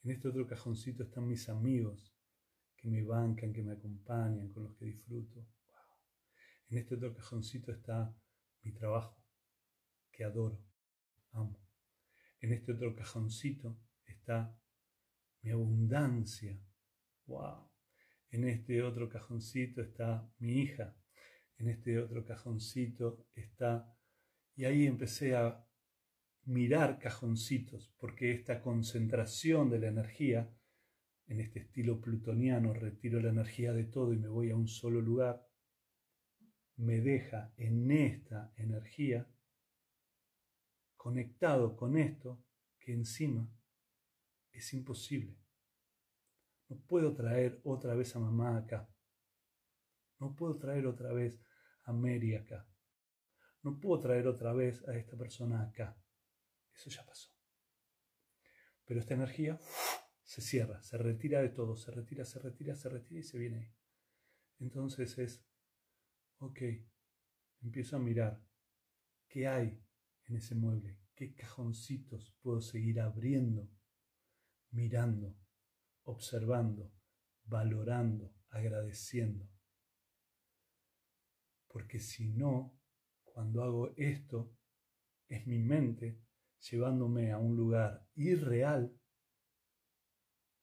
[0.04, 2.14] En este otro cajoncito están mis amigos
[2.76, 5.40] que me bancan, que me acompañan, con los que disfruto.
[5.40, 5.98] ¡Wow!
[6.70, 8.14] En este otro cajoncito está
[8.62, 9.20] mi trabajo,
[10.12, 10.64] que adoro,
[12.40, 14.56] En este otro cajoncito está
[15.42, 16.58] mi abundancia.
[17.26, 17.70] ¡Wow!
[18.30, 20.96] En este otro cajoncito está mi hija.
[21.58, 23.94] En este otro cajoncito está...
[24.54, 25.64] Y ahí empecé a
[26.44, 30.50] mirar cajoncitos, porque esta concentración de la energía,
[31.26, 35.00] en este estilo plutoniano, retiro la energía de todo y me voy a un solo
[35.00, 35.46] lugar,
[36.76, 39.28] me deja en esta energía
[40.98, 42.44] conectado con esto
[42.78, 43.48] que encima
[44.52, 45.38] es imposible.
[46.68, 48.90] No puedo traer otra vez a mamá acá.
[50.18, 51.40] No puedo traer otra vez
[51.84, 52.68] a Mary acá.
[53.62, 55.96] No puedo traer otra vez a esta persona acá.
[56.74, 57.30] Eso ya pasó.
[58.84, 59.58] Pero esta energía
[60.22, 63.58] se cierra, se retira de todo, se retira, se retira, se retira y se viene
[63.58, 63.74] ahí.
[64.58, 65.46] Entonces es,
[66.38, 66.60] ok,
[67.62, 68.42] empiezo a mirar
[69.28, 69.87] qué hay
[70.28, 73.68] en ese mueble, qué cajoncitos puedo seguir abriendo,
[74.70, 75.36] mirando,
[76.04, 76.92] observando,
[77.44, 79.48] valorando, agradeciendo.
[81.66, 82.78] Porque si no,
[83.24, 84.54] cuando hago esto,
[85.28, 86.20] es mi mente
[86.70, 88.92] llevándome a un lugar irreal,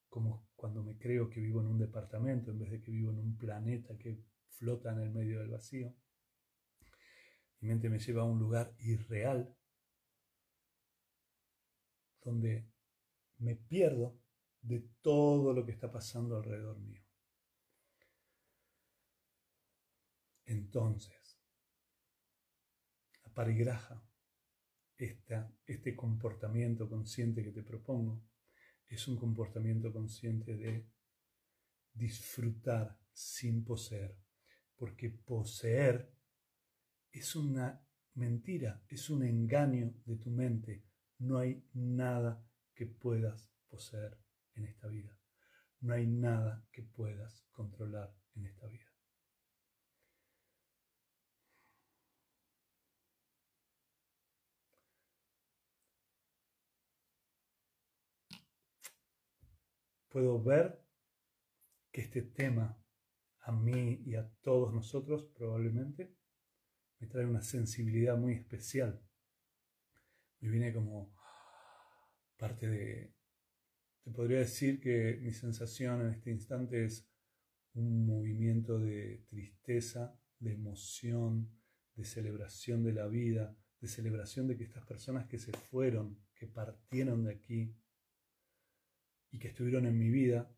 [0.10, 3.20] como cuando me creo que vivo en un departamento en vez de que vivo en
[3.20, 5.94] un planeta que flota en el medio del vacío.
[7.66, 9.56] Mente me lleva a un lugar irreal
[12.24, 12.68] donde
[13.38, 14.18] me pierdo
[14.62, 17.04] de todo lo que está pasando alrededor mío.
[20.46, 21.40] Entonces,
[23.24, 24.04] la parigraja,
[24.98, 28.24] este comportamiento consciente que te propongo,
[28.88, 30.88] es un comportamiento consciente de
[31.94, 34.18] disfrutar sin poseer,
[34.76, 36.15] porque poseer
[37.16, 37.82] es una
[38.16, 40.84] mentira, es un engaño de tu mente.
[41.20, 44.20] No hay nada que puedas poseer
[44.56, 45.18] en esta vida.
[45.80, 48.92] No hay nada que puedas controlar en esta vida.
[60.10, 60.82] Puedo ver
[61.94, 62.78] que este tema
[63.40, 66.15] a mí y a todos nosotros probablemente
[67.08, 69.02] trae una sensibilidad muy especial.
[70.40, 71.16] Me viene como
[72.38, 73.14] parte de...
[74.04, 77.10] Te podría decir que mi sensación en este instante es
[77.74, 81.50] un movimiento de tristeza, de emoción,
[81.96, 86.48] de celebración de la vida, de celebración de que estas personas que se fueron, que
[86.48, 87.76] partieron de aquí
[89.32, 90.52] y que estuvieron en mi vida,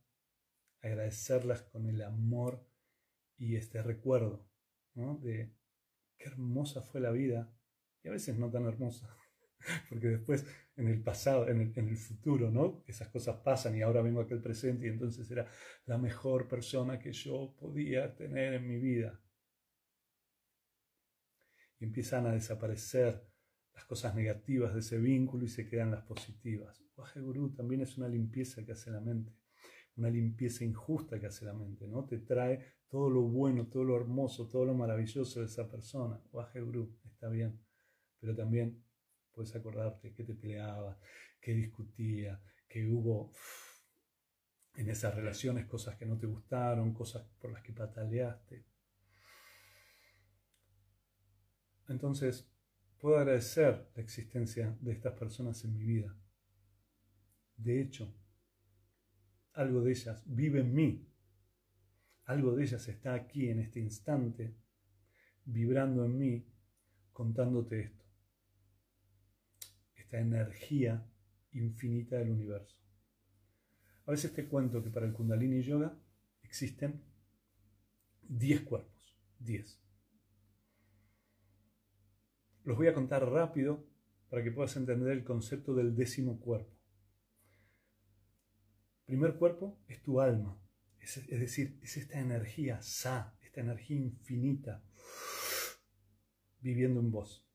[0.81, 2.67] agradecerlas con el amor
[3.37, 4.47] y este recuerdo
[4.93, 5.17] ¿no?
[5.17, 5.56] de
[6.17, 7.53] qué hermosa fue la vida
[8.03, 9.15] y a veces no tan hermosa,
[9.89, 10.45] porque después
[10.77, 12.83] en el pasado, en el, futuro, ¿no?
[12.87, 15.49] Esas cosas pasan y ahora vengo aquí al presente y entonces era
[15.85, 19.19] la mejor persona que yo podía tener en mi vida.
[21.79, 23.27] Y empiezan a desaparecer
[23.73, 26.83] las cosas negativas de ese vínculo y se quedan las positivas.
[26.95, 29.35] Waje Guru también es una limpieza que hace la mente,
[29.95, 32.05] una limpieza injusta que hace la mente, ¿no?
[32.05, 36.21] Te trae todo lo bueno, todo lo hermoso, todo lo maravilloso de esa persona.
[36.31, 37.59] Waje Guru, está bien,
[38.19, 38.83] pero también
[39.31, 40.97] puedes acordarte que te peleaba,
[41.39, 43.31] que discutía, que hubo
[44.75, 48.65] en esas relaciones cosas que no te gustaron, cosas por las que pataleaste.
[51.87, 52.49] Entonces,
[52.99, 56.15] puedo agradecer la existencia de estas personas en mi vida.
[57.55, 58.13] De hecho,
[59.53, 61.07] algo de ellas vive en mí.
[62.27, 64.55] Algo de ellas está aquí en este instante,
[65.43, 66.45] vibrando en mí,
[67.11, 68.07] contándote esto
[70.07, 71.05] esta energía
[71.51, 72.77] infinita del universo.
[74.05, 75.93] A veces te cuento que para el Kundalini Yoga
[76.43, 77.01] existen
[78.21, 79.81] 10 cuerpos, 10.
[82.63, 83.85] Los voy a contar rápido
[84.29, 86.73] para que puedas entender el concepto del décimo cuerpo.
[89.05, 90.57] Primer cuerpo es tu alma,
[91.15, 94.83] es, decir, es esta energía sa, esta energía infinita
[96.59, 97.47] viviendo en vos.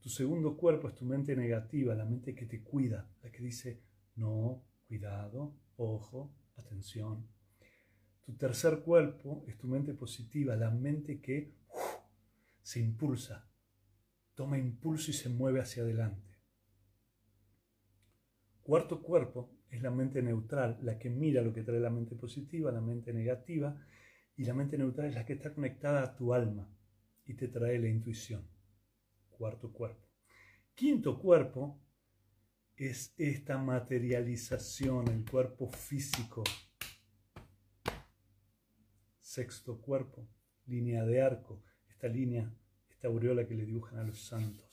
[0.00, 3.82] Tu segundo cuerpo es tu mente negativa, la mente que te cuida, la que dice,
[4.16, 7.28] no, cuidado, ojo, atención.
[8.24, 11.54] Tu tercer cuerpo es tu mente positiva, la mente que
[12.62, 13.48] se impulsa,
[14.34, 16.38] toma impulso y se mueve hacia adelante.
[18.62, 22.70] Cuarto cuerpo es la mente neutral, la que mira lo que trae la mente positiva,
[22.70, 23.74] la mente negativa,
[24.36, 26.70] y la mente neutral es la que está conectada a tu alma
[27.24, 28.46] y te trae la intuición
[29.30, 30.06] cuarto cuerpo.
[30.74, 31.80] Quinto cuerpo
[32.76, 36.44] es esta materialización, el cuerpo físico.
[39.18, 40.28] Sexto cuerpo,
[40.66, 42.54] línea de arco, esta línea,
[42.90, 44.71] esta aureola que le dibujan a los santos.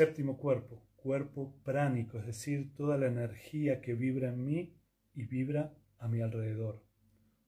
[0.00, 4.74] Séptimo cuerpo, cuerpo pránico, es decir, toda la energía que vibra en mí
[5.12, 6.82] y vibra a mi alrededor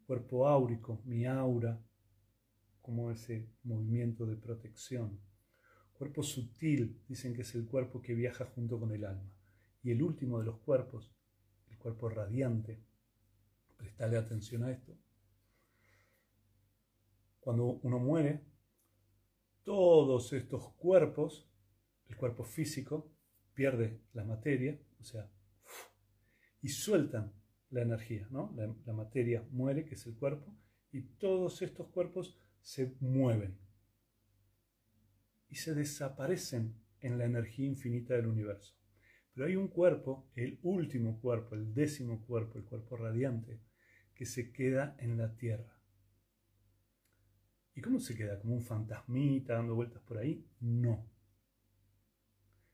[0.07, 1.83] cuerpo áurico, mi aura,
[2.83, 5.19] como ese movimiento de protección.
[5.95, 9.33] Cuerpo sutil, dicen que es el cuerpo que viaja junto con el alma.
[9.83, 11.11] Y el último de los cuerpos,
[11.71, 12.85] el cuerpo radiante,
[13.79, 14.95] prestale atención a esto.
[17.41, 18.45] Cuando uno muere,
[19.63, 21.49] todos estos cuerpos,
[22.13, 23.11] el cuerpo físico,
[23.55, 25.31] pierde la materia, o sea,
[26.61, 27.33] y sueltan
[27.71, 28.55] la energía, ¿no?
[28.55, 30.55] La, materia muere, que es el cuerpo,
[30.93, 33.59] y todos estos cuerpos se mueven
[35.49, 38.75] y se desaparecen en la energía infinita del universo.
[39.33, 43.59] Pero hay un cuerpo, el último cuerpo, el décimo cuerpo, el cuerpo radiante,
[44.15, 45.79] que se queda en la tierra.
[47.75, 48.39] ¿Y cómo se queda?
[48.39, 50.47] ¿Como un fantasmita dando vueltas por ahí?
[50.61, 51.12] No.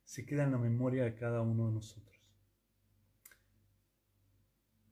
[0.08, 2.18] Se queda en la memoria de cada uno de nosotros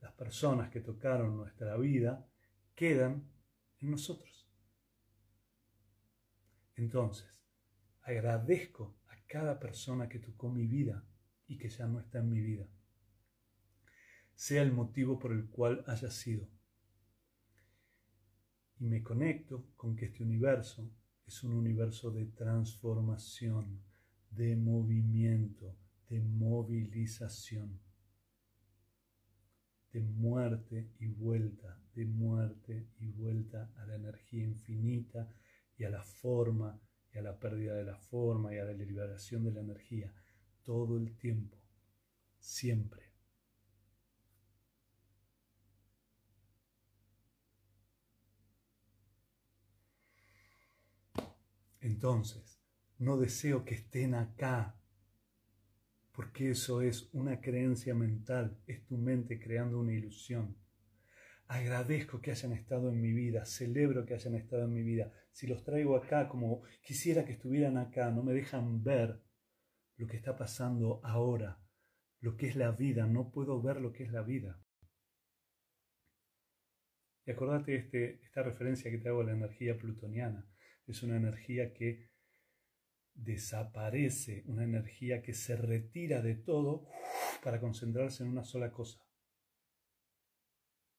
[0.06, 2.24] las personas que tocaron nuestra vida
[2.76, 3.28] quedan
[3.80, 4.48] en nosotros.
[6.76, 7.42] Entonces,
[8.02, 11.04] agradezco a cada persona que tocó mi vida
[11.48, 12.68] y que ya no está en mi vida,
[14.36, 16.46] sea el motivo por el cual haya sido.
[18.78, 20.88] Y me conecto con que este universo
[21.26, 23.82] es un universo de transformación,
[24.36, 25.74] de movimiento,
[26.08, 27.80] de movilización,
[29.92, 35.28] de muerte y vuelta, de muerte y vuelta a la energía infinita
[35.78, 36.78] y a la forma
[37.14, 40.12] y a la pérdida de la forma y a la liberación de la energía,
[40.64, 41.56] todo el tiempo,
[42.38, 43.06] siempre.
[51.80, 52.55] Entonces,
[52.98, 54.78] no deseo que estén acá,
[56.12, 60.56] porque eso es una creencia mental, es tu mente creando una ilusión.
[61.48, 65.12] Agradezco que hayan estado en mi vida, celebro que hayan estado en mi vida.
[65.30, 69.20] Si los traigo acá como quisiera que estuvieran acá, no me dejan ver
[69.96, 71.60] lo que está pasando ahora,
[72.20, 74.60] lo que es la vida, no puedo ver lo que es la vida.
[77.26, 80.48] Y acordate este, esta referencia que te hago a la energía plutoniana
[80.86, 82.08] es una energía que
[83.16, 86.86] desaparece, una energía que se retira de todo
[87.42, 88.98] para concentrarse en una sola cosa.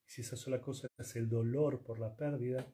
[0.06, 2.66] Y si esa sola cosa es el dolor por la pérdida,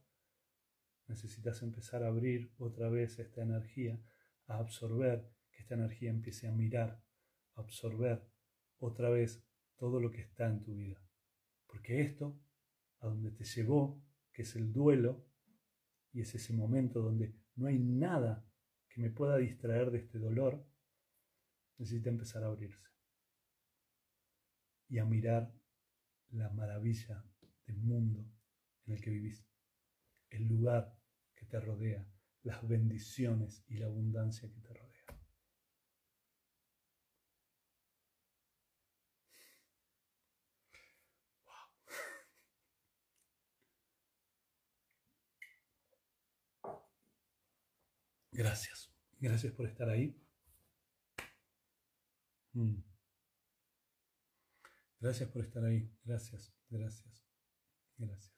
[1.07, 4.01] necesitas empezar a abrir otra vez esta energía,
[4.47, 7.03] a absorber, que esta energía empiece a mirar,
[7.55, 8.27] a absorber
[8.79, 9.45] otra vez
[9.77, 11.01] todo lo que está en tu vida.
[11.67, 12.41] Porque esto,
[13.01, 15.27] a donde te llevó, que es el duelo,
[16.13, 18.49] y es ese momento donde no hay nada
[18.95, 20.65] que me pueda distraer de este dolor,
[21.79, 22.89] necesita empezar a abrirse
[24.89, 25.53] y a mirar
[26.31, 27.25] la maravilla
[27.67, 28.25] del mundo
[28.87, 29.45] en el que vivís,
[30.31, 30.97] el lugar
[31.35, 32.07] que te rodea,
[32.45, 34.84] las bendiciones y la abundancia que te rodea.
[48.35, 48.93] Gracias.
[49.21, 50.21] Gracias por estar ahí.
[52.53, 52.83] Mm.
[54.99, 55.89] Gracias por estar ahí.
[56.05, 57.25] Gracias, gracias,
[57.97, 58.35] gracias.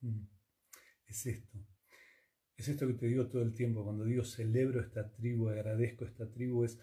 [0.00, 0.26] Mm.
[1.08, 1.58] Es esto.
[2.56, 3.82] Es esto que te digo todo el tiempo.
[3.82, 6.78] Cuando digo celebro esta tribu, agradezco esta tribu, es...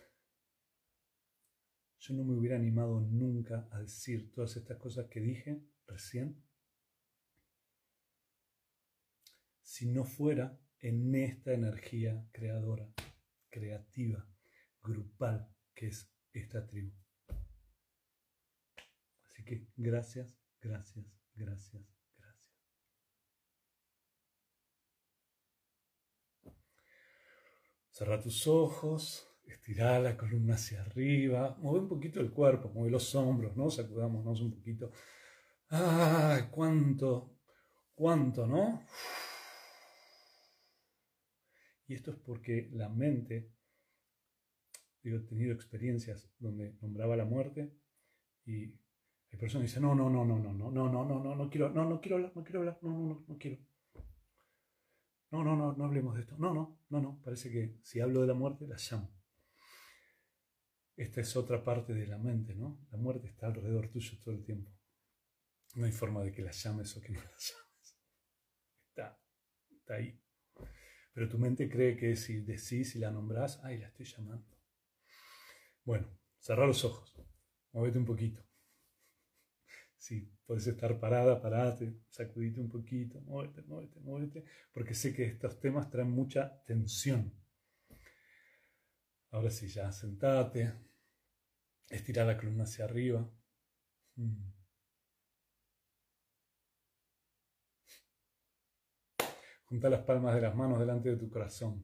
[1.99, 6.43] Yo no me hubiera animado nunca a decir todas estas cosas que dije recién
[9.61, 12.85] si no fuera en esta energía creadora,
[13.49, 14.27] creativa,
[14.81, 16.91] grupal que es esta tribu.
[19.25, 21.05] Así que gracias, gracias,
[21.35, 21.83] gracias,
[22.17, 22.53] gracias.
[27.89, 33.15] Cerra tus ojos, estira la columna hacia arriba, mueve un poquito el cuerpo, mueve los
[33.15, 33.69] hombros, ¿no?
[33.71, 34.91] Sacudámonos un poquito.
[35.69, 36.49] ¡Ah!
[36.51, 37.39] ¿Cuánto?
[37.95, 38.85] ¿Cuánto, no?
[41.93, 43.53] Y esto es porque la mente,
[45.03, 47.71] digo, he tenido experiencias donde nombraba la muerte
[48.45, 51.35] y hay personas que dicen, no, no, no, no, no, no, no, no, no, no,
[51.35, 53.59] no quiero, no, no quiero hablar, no quiero hablar, no, no, no, no quiero.
[55.29, 56.35] No, no, no, no hablemos de esto.
[56.39, 59.13] No, no, no, no, parece que si hablo de la muerte, la llamo.
[60.95, 62.87] Esta es otra parte de la mente, ¿no?
[62.89, 64.71] La muerte está alrededor tuyo todo el tiempo.
[65.75, 67.99] No hay forma de que la llames o que no la llames.
[68.89, 69.21] Está,
[69.69, 70.22] está ahí.
[71.13, 74.57] Pero tu mente cree que si decís y la nombrás, ay, la estoy llamando.
[75.85, 76.07] Bueno,
[76.39, 77.15] cerrar los ojos,
[77.71, 78.43] muévete un poquito.
[79.97, 85.59] Si puedes estar parada, parate, sacudite un poquito, muévete, muévete, muévete, porque sé que estos
[85.59, 87.31] temas traen mucha tensión.
[89.31, 90.73] Ahora sí, ya sentate,
[91.89, 93.29] estira la columna hacia arriba.
[94.15, 94.52] Mm.
[99.73, 101.83] Junta las palmas de las manos delante de tu corazón.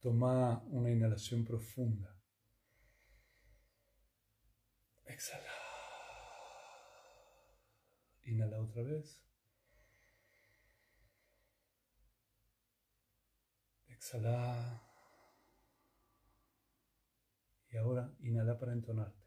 [0.00, 2.12] Toma una inhalación profunda.
[5.04, 5.52] Exhala.
[8.24, 9.22] Inhala otra vez.
[13.86, 14.81] Exhala.
[17.72, 19.22] Y ahora inhala para entonarte.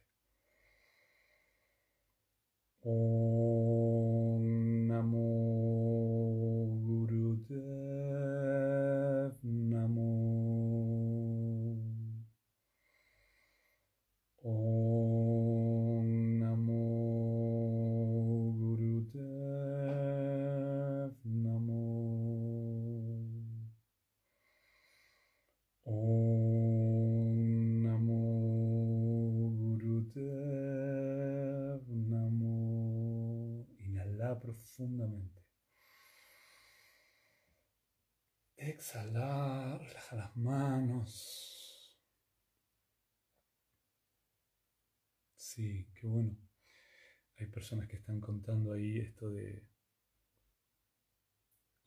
[47.66, 49.68] Personas que están contando ahí esto de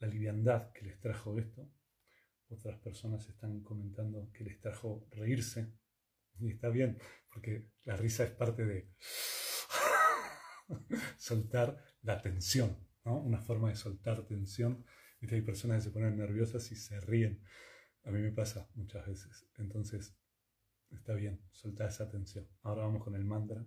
[0.01, 1.71] la liviandad que les trajo esto.
[2.49, 5.73] Otras personas están comentando que les trajo reírse.
[6.41, 6.99] Y está bien,
[7.33, 8.91] porque la risa es parte de
[11.17, 13.21] soltar la tensión, ¿no?
[13.21, 14.85] Una forma de soltar tensión.
[15.21, 17.41] Y hay personas que se ponen nerviosas y se ríen.
[18.03, 19.47] A mí me pasa muchas veces.
[19.59, 20.19] Entonces,
[20.91, 22.49] está bien, soltar esa tensión.
[22.63, 23.65] Ahora vamos con el mantra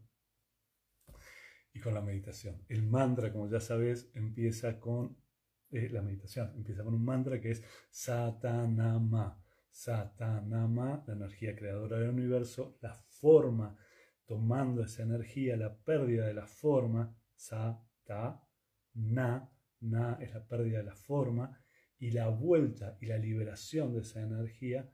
[1.74, 2.64] y con la meditación.
[2.68, 5.18] El mantra, como ya sabes, empieza con
[5.72, 6.52] eh, la meditación.
[6.56, 9.42] Empieza con un mantra que es Satanama.
[9.72, 13.78] Satanama, la energía creadora del universo, la forma,
[14.26, 18.46] tomando esa energía, la pérdida de la forma, Sata,
[18.94, 19.50] Na,
[19.80, 21.58] Na es la pérdida de la forma,
[21.98, 24.92] y la vuelta y la liberación de esa energía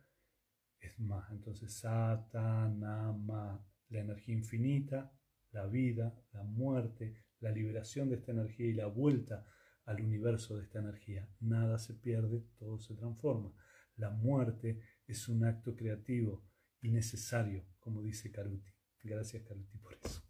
[0.79, 1.31] es más.
[1.31, 5.11] Entonces, Satanama, la energía infinita,
[5.51, 9.45] la vida, la muerte, la liberación de esta energía y la vuelta
[9.85, 11.29] al universo de esta energía.
[11.39, 13.53] Nada se pierde, todo se transforma.
[13.95, 16.43] La muerte es un acto creativo
[16.81, 18.71] y necesario, como dice Karuti.
[19.03, 20.21] Gracias Karuti por eso.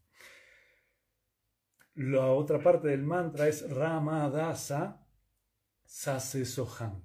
[1.95, 5.07] La otra parte del mantra es Ramadasa
[5.83, 7.03] Sase Sohan.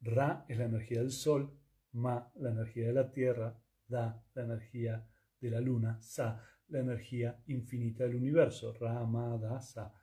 [0.00, 1.58] Ra es la energía del sol,
[1.92, 5.08] Ma la energía de la tierra, Da la energía
[5.40, 6.42] de la luna, Sa
[6.74, 8.72] la energía infinita del universo.
[8.74, 9.94] Ramadasa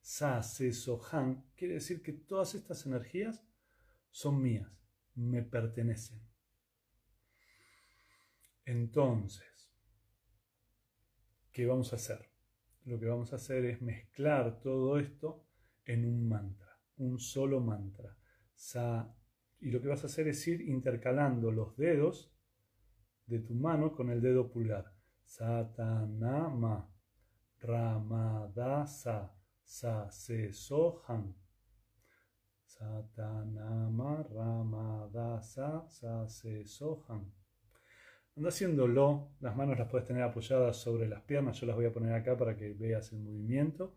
[0.00, 0.72] Sa, Se,
[1.12, 3.44] Han, quiere decir que todas estas energías
[4.10, 4.70] son mías,
[5.14, 6.20] me pertenecen.
[8.64, 9.70] Entonces,
[11.52, 12.30] ¿qué vamos a hacer?
[12.84, 15.46] Lo que vamos a hacer es mezclar todo esto
[15.84, 18.16] en un mantra, un solo mantra.
[18.54, 19.14] Sa,
[19.58, 22.32] y lo que vas a hacer es ir intercalando los dedos
[23.26, 24.89] de tu mano con el dedo pulgar.
[25.30, 26.90] Satanama,
[27.62, 29.30] Ramadasa,
[29.62, 31.32] Sa Se Sohan.
[32.66, 37.32] Satanama Ramadasa Sa Se Sohan.
[38.36, 41.92] Anda haciéndolo, las manos las puedes tener apoyadas sobre las piernas, yo las voy a
[41.92, 43.96] poner acá para que veas el movimiento.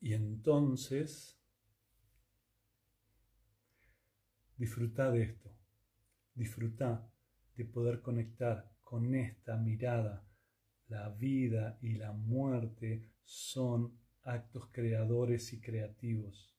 [0.00, 1.38] Y entonces,
[4.56, 5.50] disfruta de esto,
[6.34, 7.06] disfruta
[7.54, 10.24] de poder conectar con esta mirada
[10.86, 16.56] la vida y la muerte son actos creadores y creativos.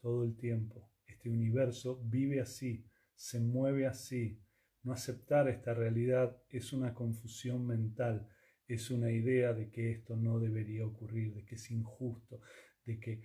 [0.00, 0.90] Todo el tiempo.
[1.06, 4.42] Este universo vive así, se mueve así.
[4.82, 8.28] No aceptar esta realidad es una confusión mental,
[8.66, 12.40] es una idea de que esto no debería ocurrir, de que es injusto,
[12.84, 13.22] de que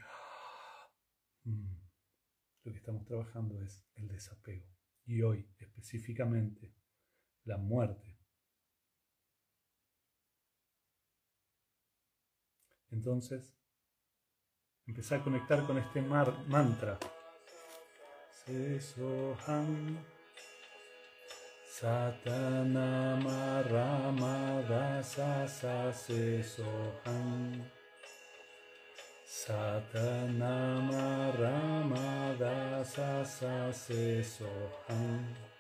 [1.46, 1.74] mm,
[2.66, 4.68] lo que estamos trabajando es el desapego.
[5.08, 6.79] Y hoy específicamente
[7.50, 8.10] la muerte
[12.92, 13.54] Entonces,
[14.88, 16.98] empecé a conectar con este mar, mantra.
[18.32, 19.98] Se soham
[21.72, 27.64] Satanama Ramadasa Se soham
[29.24, 35.59] Satanama Ramadasa Se soham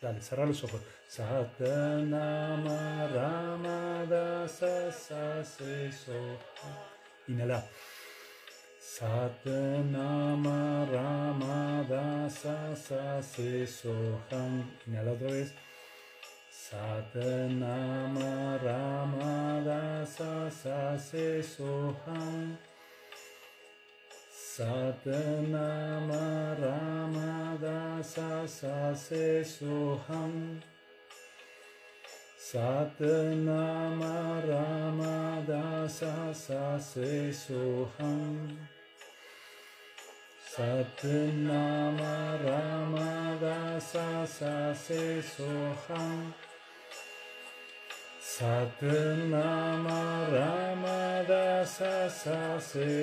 [0.00, 0.80] Dale, cerra los ojos.
[1.08, 5.90] Satanama Ramadasa Sase
[7.28, 7.64] Inhala.
[8.78, 14.70] Satanama Ramadasa Sase Soham.
[14.86, 15.54] Inhala otra vez.
[16.50, 21.42] Satanama Ramadasa Sase
[24.56, 24.96] Soham.
[24.96, 30.62] Satanama Ramadasa Sase Soham
[32.40, 34.16] Satanama
[34.48, 38.36] Ramadasa Sase Soham
[40.48, 45.20] Satanama Ramadasa Sase
[48.36, 52.10] Soham Satanama Ramadasa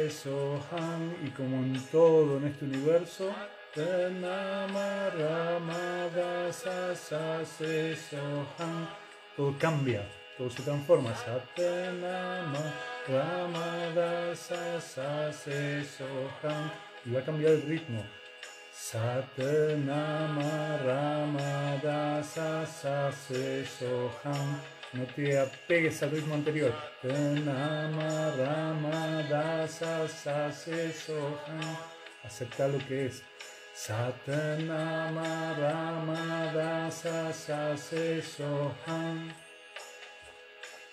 [0.09, 3.31] Soham y como en todo en este universo
[3.73, 8.87] Satanama Ramadasa Soham
[9.35, 10.07] todo cambia,
[10.37, 11.15] todo se transforma.
[11.15, 12.73] Satanama
[13.07, 14.81] Ramadasa
[15.31, 16.69] Soham
[17.05, 18.05] y va a cambiar el ritmo.
[18.71, 24.59] Satanama Ramadasa Soham
[24.93, 26.73] no te apegues al ritmo anterior.
[27.03, 28.31] Rama,
[32.23, 33.23] Acepta lo que es.
[33.75, 37.33] Satanama, Rama, Dasa,
[38.21, 39.33] Sohan.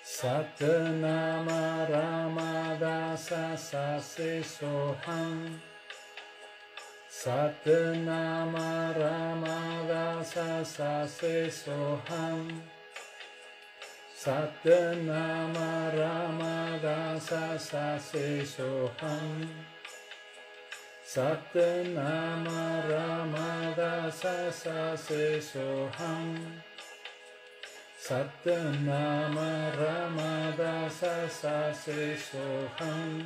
[0.02, 4.00] Satanama, Rama, Dasa,
[4.42, 5.60] Sohan.
[7.10, 11.06] Satanama, Rama, Dasa,
[11.50, 12.79] Sohan.
[14.20, 19.48] Satanama Ramadasa Sase Soham
[21.02, 26.36] Satanama Ramadasa Sase Soham
[27.96, 33.24] Satanama Ramadasa Sase Soham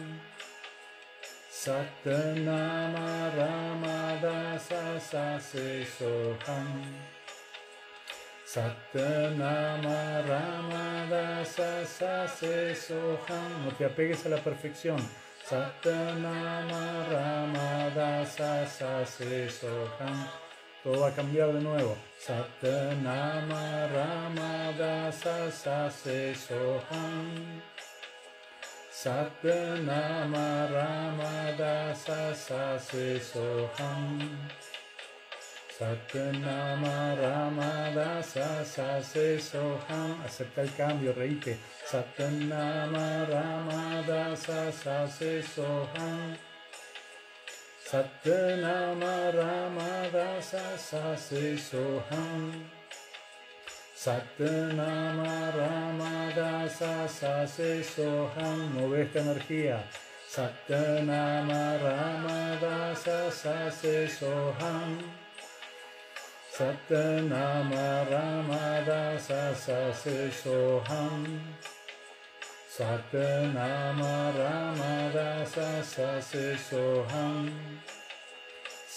[1.50, 5.00] Satanama Ramadasa Sase Soham Satanama Ramadasa
[5.98, 7.13] Soham
[8.54, 13.64] Satanama Ramadasa Sase Soham.
[13.64, 14.96] No te apegues a la perfección.
[15.44, 20.28] Satanama Ramadasa Sase Soham.
[20.84, 21.96] Todo va a cambiar de nuevo.
[22.16, 27.60] Satanama Ramadasa Sase Soham.
[28.92, 34.20] Satanama Ramadasa Sase Soham.
[35.76, 40.22] Satanama Ramadasa Sase Soham.
[40.24, 41.58] Acepta el cambio, reíte.
[41.84, 46.36] Satanama Ramadasa Sase Soham.
[47.84, 52.52] Satanama Ramadasa Sase Soham.
[53.96, 58.70] Satanama Ramadasa Sase Soham.
[58.74, 59.82] Mueve esta energía.
[60.30, 65.23] Satanama Ramadasa Sase Soham.
[66.54, 67.70] Satnam
[68.08, 68.50] राम
[68.86, 69.26] दास
[69.60, 71.24] सोऽहम्
[72.74, 74.02] सतनाम
[74.36, 74.78] राम
[75.14, 75.54] दास
[76.66, 77.48] सोऽहम्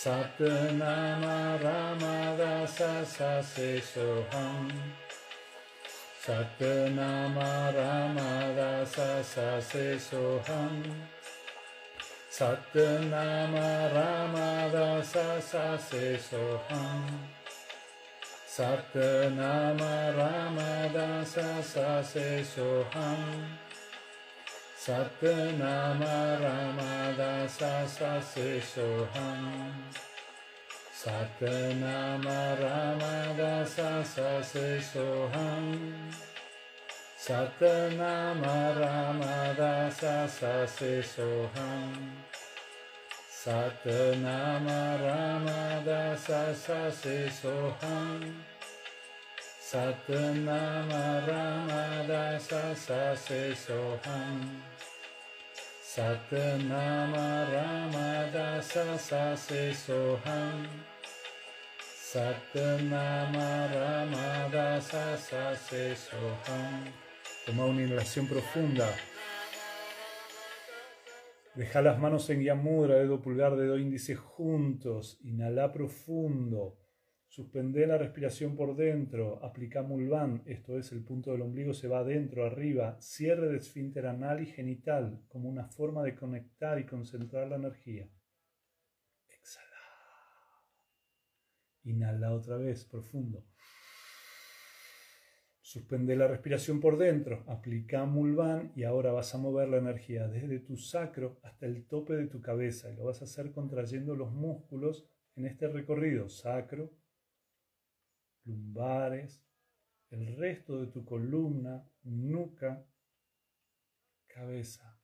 [0.01, 1.23] सतनाम
[1.63, 2.03] राम
[2.41, 2.77] दास
[3.87, 4.69] सोऽहम्
[6.27, 7.39] सतनाम
[7.77, 8.19] राम
[8.59, 8.95] दास
[9.69, 10.83] सोऽहम्
[12.37, 13.55] सतनाम
[13.97, 14.37] राम
[14.77, 15.13] दास
[16.29, 17.36] सोऽहम्
[18.57, 19.77] सप्तनाम
[20.17, 20.55] राम
[20.93, 21.23] दा
[22.01, 23.03] से सोहा
[24.85, 26.01] सप्तनाम
[26.43, 26.79] राम
[27.17, 29.27] दा सा सेशोहा
[31.01, 32.25] सतनाम
[32.61, 33.03] राम
[33.37, 35.45] दा सा से सोहा
[37.27, 38.43] सतनाम
[38.79, 39.21] राम
[39.59, 40.65] दा सा
[41.01, 41.69] Soha
[43.47, 48.19] Satanama Ramadasa Sase Soham
[49.63, 54.41] Satanama Ramadasa Sase Soham
[55.81, 60.67] Satanama Ramadasa Sase Soham
[62.11, 66.83] Satanama Ramadasa Sase Soham
[67.45, 68.89] Toma una inhalación profunda.
[71.57, 75.17] Deja las manos en Yamudra, dedo pulgar, dedo índice juntos.
[75.23, 76.77] Inhala profundo.
[77.27, 79.43] Suspende la respiración por dentro.
[79.43, 83.01] Aplica Mulvan, esto es, el punto del ombligo se va adentro, arriba.
[83.01, 88.07] Cierre de esfínter anal y genital como una forma de conectar y concentrar la energía.
[89.27, 89.77] Exhala.
[91.85, 93.43] Inhala otra vez, profundo.
[95.67, 100.61] Suspende la respiración por dentro, aplica Mulvan y ahora vas a mover la energía desde
[100.61, 104.31] tu sacro hasta el tope de tu cabeza y lo vas a hacer contrayendo los
[104.31, 105.05] músculos
[105.35, 106.93] en este recorrido, sacro,
[108.45, 109.43] lumbares,
[110.09, 112.87] el resto de tu columna, nuca,
[114.25, 114.97] cabeza.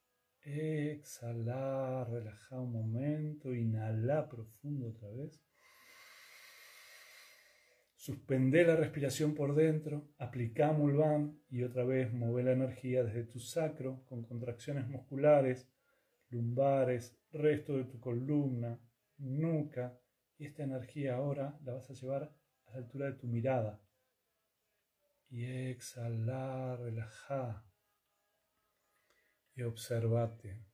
[0.44, 5.44] Exhala, relaja un momento, inhala profundo otra vez.
[8.04, 13.40] Suspende la respiración por dentro, aplica Mulvan y otra vez mueve la energía desde tu
[13.40, 15.72] sacro con contracciones musculares,
[16.28, 18.78] lumbares, resto de tu columna,
[19.20, 19.98] nuca.
[20.38, 22.24] Y esta energía ahora la vas a llevar
[22.66, 23.82] a la altura de tu mirada.
[25.30, 27.66] Y exhala, relaja.
[29.56, 30.66] Y observate.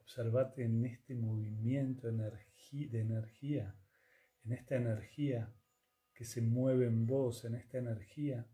[0.00, 3.74] Observate en este movimiento de energía,
[4.44, 5.50] en esta energía
[6.14, 8.46] que se mueve en vos, en esta energía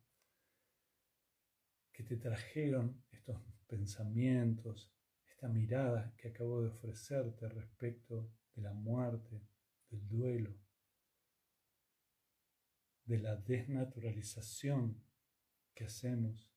[1.93, 4.93] que te trajeron estos pensamientos,
[5.29, 9.43] esta mirada que acabo de ofrecerte respecto de la muerte,
[9.91, 10.55] del duelo,
[13.05, 15.03] de la desnaturalización
[15.75, 16.51] que hacemos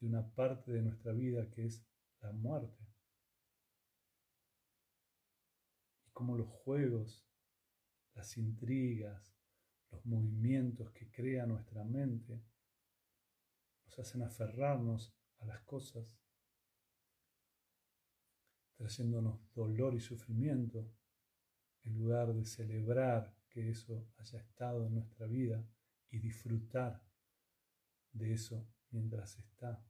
[0.00, 1.86] de una parte de nuestra vida que es
[2.20, 2.84] la muerte.
[6.14, 7.26] cómo los juegos,
[8.14, 9.33] las intrigas,
[9.94, 12.42] los movimientos que crea nuestra mente
[13.84, 16.04] nos hacen aferrarnos a las cosas,
[18.76, 20.90] trayéndonos dolor y sufrimiento,
[21.82, 25.64] en lugar de celebrar que eso haya estado en nuestra vida
[26.10, 27.04] y disfrutar
[28.12, 29.84] de eso mientras está.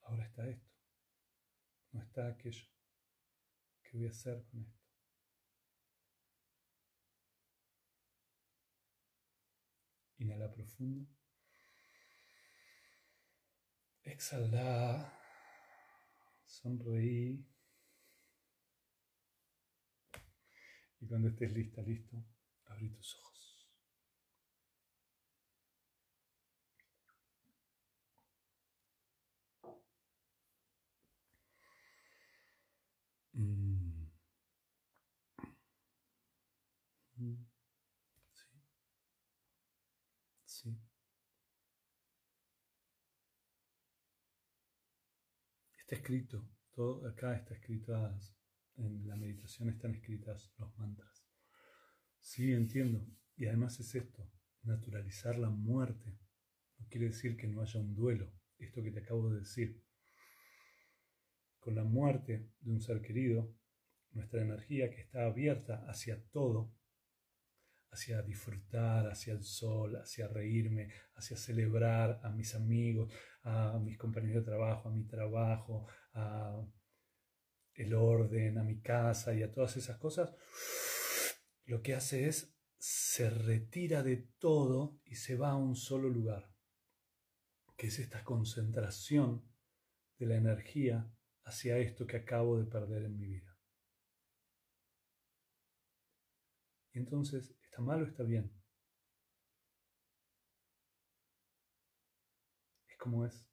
[0.00, 0.70] Ahora está esto,
[1.92, 2.66] no está aquello.
[3.82, 4.81] ¿Qué voy a hacer con esto?
[10.22, 11.04] Inhala profundo.
[14.04, 15.12] Exhala.
[16.46, 17.44] Sonreí.
[21.00, 22.24] Y cuando estés lista, listo,
[22.66, 23.68] abrí tus ojos.
[33.36, 34.06] Mm.
[37.18, 37.36] Mm.
[38.32, 38.46] Sí.
[40.44, 40.76] Sí.
[45.92, 47.94] Está escrito, todo acá está escrito
[48.76, 51.22] en la meditación están escritas los mantras.
[52.18, 53.06] Sí, entiendo.
[53.36, 54.26] Y además es esto,
[54.62, 56.18] naturalizar la muerte.
[56.78, 59.84] No quiere decir que no haya un duelo, esto que te acabo de decir.
[61.58, 63.54] Con la muerte de un ser querido,
[64.12, 66.74] nuestra energía que está abierta hacia todo,
[67.92, 73.12] hacia disfrutar, hacia el sol, hacia reírme, hacia celebrar a mis amigos,
[73.42, 76.66] a mis compañeros de trabajo, a mi trabajo, a
[77.74, 80.34] el orden, a mi casa y a todas esas cosas,
[81.64, 86.52] lo que hace es se retira de todo y se va a un solo lugar,
[87.76, 89.48] que es esta concentración
[90.18, 91.10] de la energía
[91.44, 93.56] hacia esto que acabo de perder en mi vida.
[96.92, 98.52] Y entonces, ¿está mal o está bien?
[102.86, 103.48] Es como es.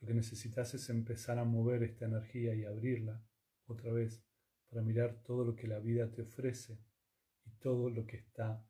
[0.00, 3.24] Lo que necesitas es empezar a mover esta energía y abrirla
[3.66, 4.24] otra vez
[4.68, 6.80] para mirar todo lo que la vida te ofrece
[7.44, 8.66] y todo lo que está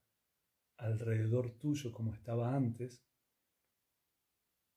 [0.76, 3.02] alrededor tuyo como estaba antes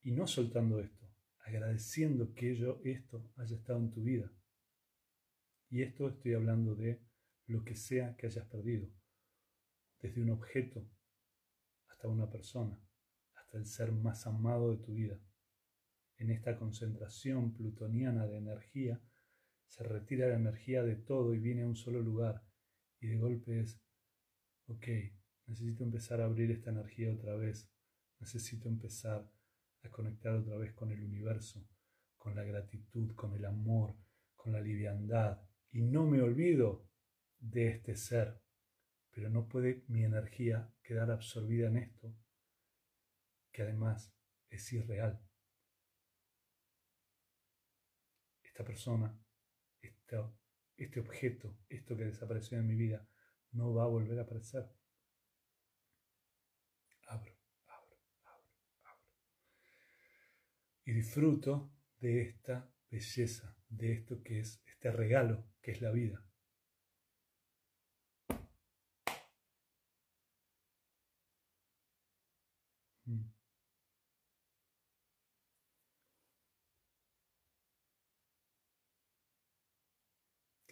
[0.04, 1.06] y no soltando esto,
[1.40, 4.32] agradeciendo que ello, esto haya estado en tu vida.
[5.70, 7.05] Y esto estoy hablando de
[7.48, 8.90] lo que sea que hayas perdido,
[10.00, 10.88] desde un objeto
[11.90, 12.80] hasta una persona,
[13.36, 15.20] hasta el ser más amado de tu vida
[16.18, 19.02] en esta concentración plutoniana de energía,
[19.68, 22.44] se retira la energía de todo y viene a un solo lugar.
[23.02, 23.82] Y de golpe es,
[24.68, 24.88] ok,
[25.48, 27.70] necesito empezar a abrir esta energía otra vez.
[28.20, 29.30] Necesito empezar
[29.84, 31.68] a conectar otra vez con el universo,
[32.18, 33.96] con la gratitud, con el amor,
[34.36, 35.42] con la liviandad.
[35.72, 36.88] Y no me olvido
[37.40, 38.42] de este ser,
[39.12, 42.16] pero no puede mi energía quedar absorbida en esto,
[43.52, 44.14] que además
[44.50, 45.26] es irreal.
[48.56, 49.14] esta persona,
[50.78, 53.06] este objeto, esto que desapareció en mi vida,
[53.52, 54.64] no va a volver a aparecer.
[57.08, 57.34] Abro,
[57.68, 58.50] abro, abro,
[58.86, 59.04] abro.
[60.86, 66.26] Y disfruto de esta belleza, de esto que es este regalo que es la vida.
[73.06, 73.36] Mm.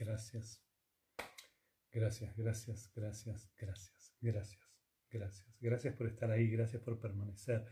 [0.04, 0.62] Gracias.
[1.90, 4.70] Gracias, gracias, gracias, gracias, gracias,
[5.10, 5.58] gracias.
[5.62, 7.66] Gracias por estar ahí, gracias por permanecer,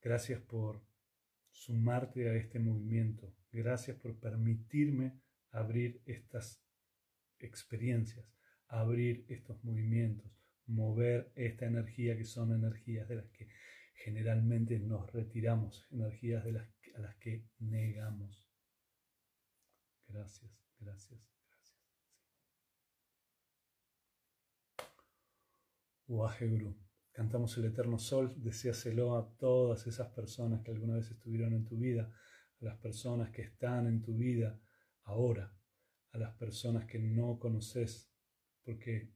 [0.00, 0.82] gracias por
[1.52, 5.20] sumarte a este movimiento, gracias por permitirme
[5.50, 6.64] abrir estas
[7.38, 8.26] experiencias,
[8.66, 10.32] abrir estos movimientos,
[10.66, 13.48] mover esta energía que son energías de las que
[13.94, 18.50] generalmente nos retiramos, energías de las, a las que negamos.
[20.08, 20.50] Gracias,
[20.80, 21.37] gracias.
[26.08, 26.74] Waheguru.
[27.12, 31.76] Cantamos el eterno sol, deseaselo a todas esas personas que alguna vez estuvieron en tu
[31.76, 32.10] vida,
[32.60, 34.58] a las personas que están en tu vida
[35.02, 35.54] ahora,
[36.12, 38.10] a las personas que no conoces,
[38.62, 39.12] porque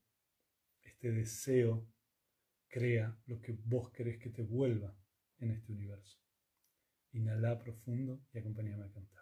[0.82, 1.88] este deseo
[2.68, 4.96] crea lo que vos querés que te vuelva
[5.38, 6.20] en este universo.
[7.12, 9.21] Inhala profundo y acompáñame a cantar.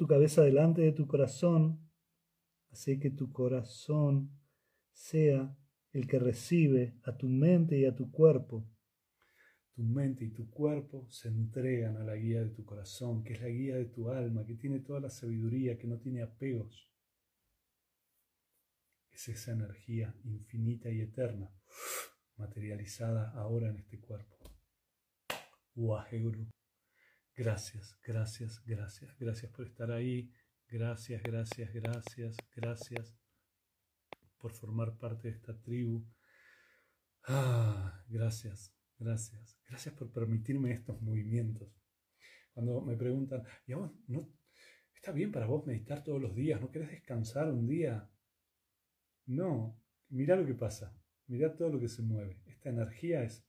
[0.00, 1.78] tu cabeza delante de tu corazón,
[2.70, 4.30] así que tu corazón
[4.92, 5.54] sea
[5.92, 8.66] el que recibe a tu mente y a tu cuerpo.
[9.74, 13.42] Tu mente y tu cuerpo se entregan a la guía de tu corazón, que es
[13.42, 16.90] la guía de tu alma, que tiene toda la sabiduría, que no tiene apegos.
[19.10, 21.52] Es esa energía infinita y eterna,
[22.36, 24.38] materializada ahora en este cuerpo.
[25.74, 26.48] Waheguru.
[27.40, 30.30] Gracias, gracias, gracias, gracias por estar ahí.
[30.68, 33.16] Gracias, gracias, gracias, gracias
[34.36, 36.06] por formar parte de esta tribu.
[37.24, 39.58] Ah, gracias, gracias.
[39.66, 41.74] Gracias por permitirme estos movimientos.
[42.52, 44.30] Cuando me preguntan, ¿y vos no
[44.94, 46.60] está bien para vos meditar todos los días?
[46.60, 48.06] ¿No querés descansar un día?
[49.24, 49.80] No,
[50.10, 50.94] mira lo que pasa.
[51.26, 52.42] Mira todo lo que se mueve.
[52.44, 53.48] Esta energía es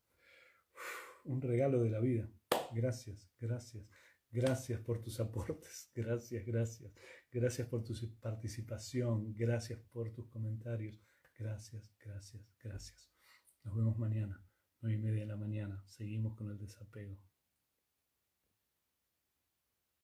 [1.25, 2.31] un regalo de la vida.
[2.73, 3.85] Gracias, gracias.
[4.31, 6.91] Gracias por tus aportes, gracias, gracias.
[7.31, 11.01] Gracias por tu participación, gracias por tus comentarios.
[11.37, 13.11] Gracias, gracias, gracias.
[13.63, 14.41] Nos vemos mañana,
[14.81, 15.83] nueve y media de la mañana.
[15.85, 17.19] Seguimos con el desapego.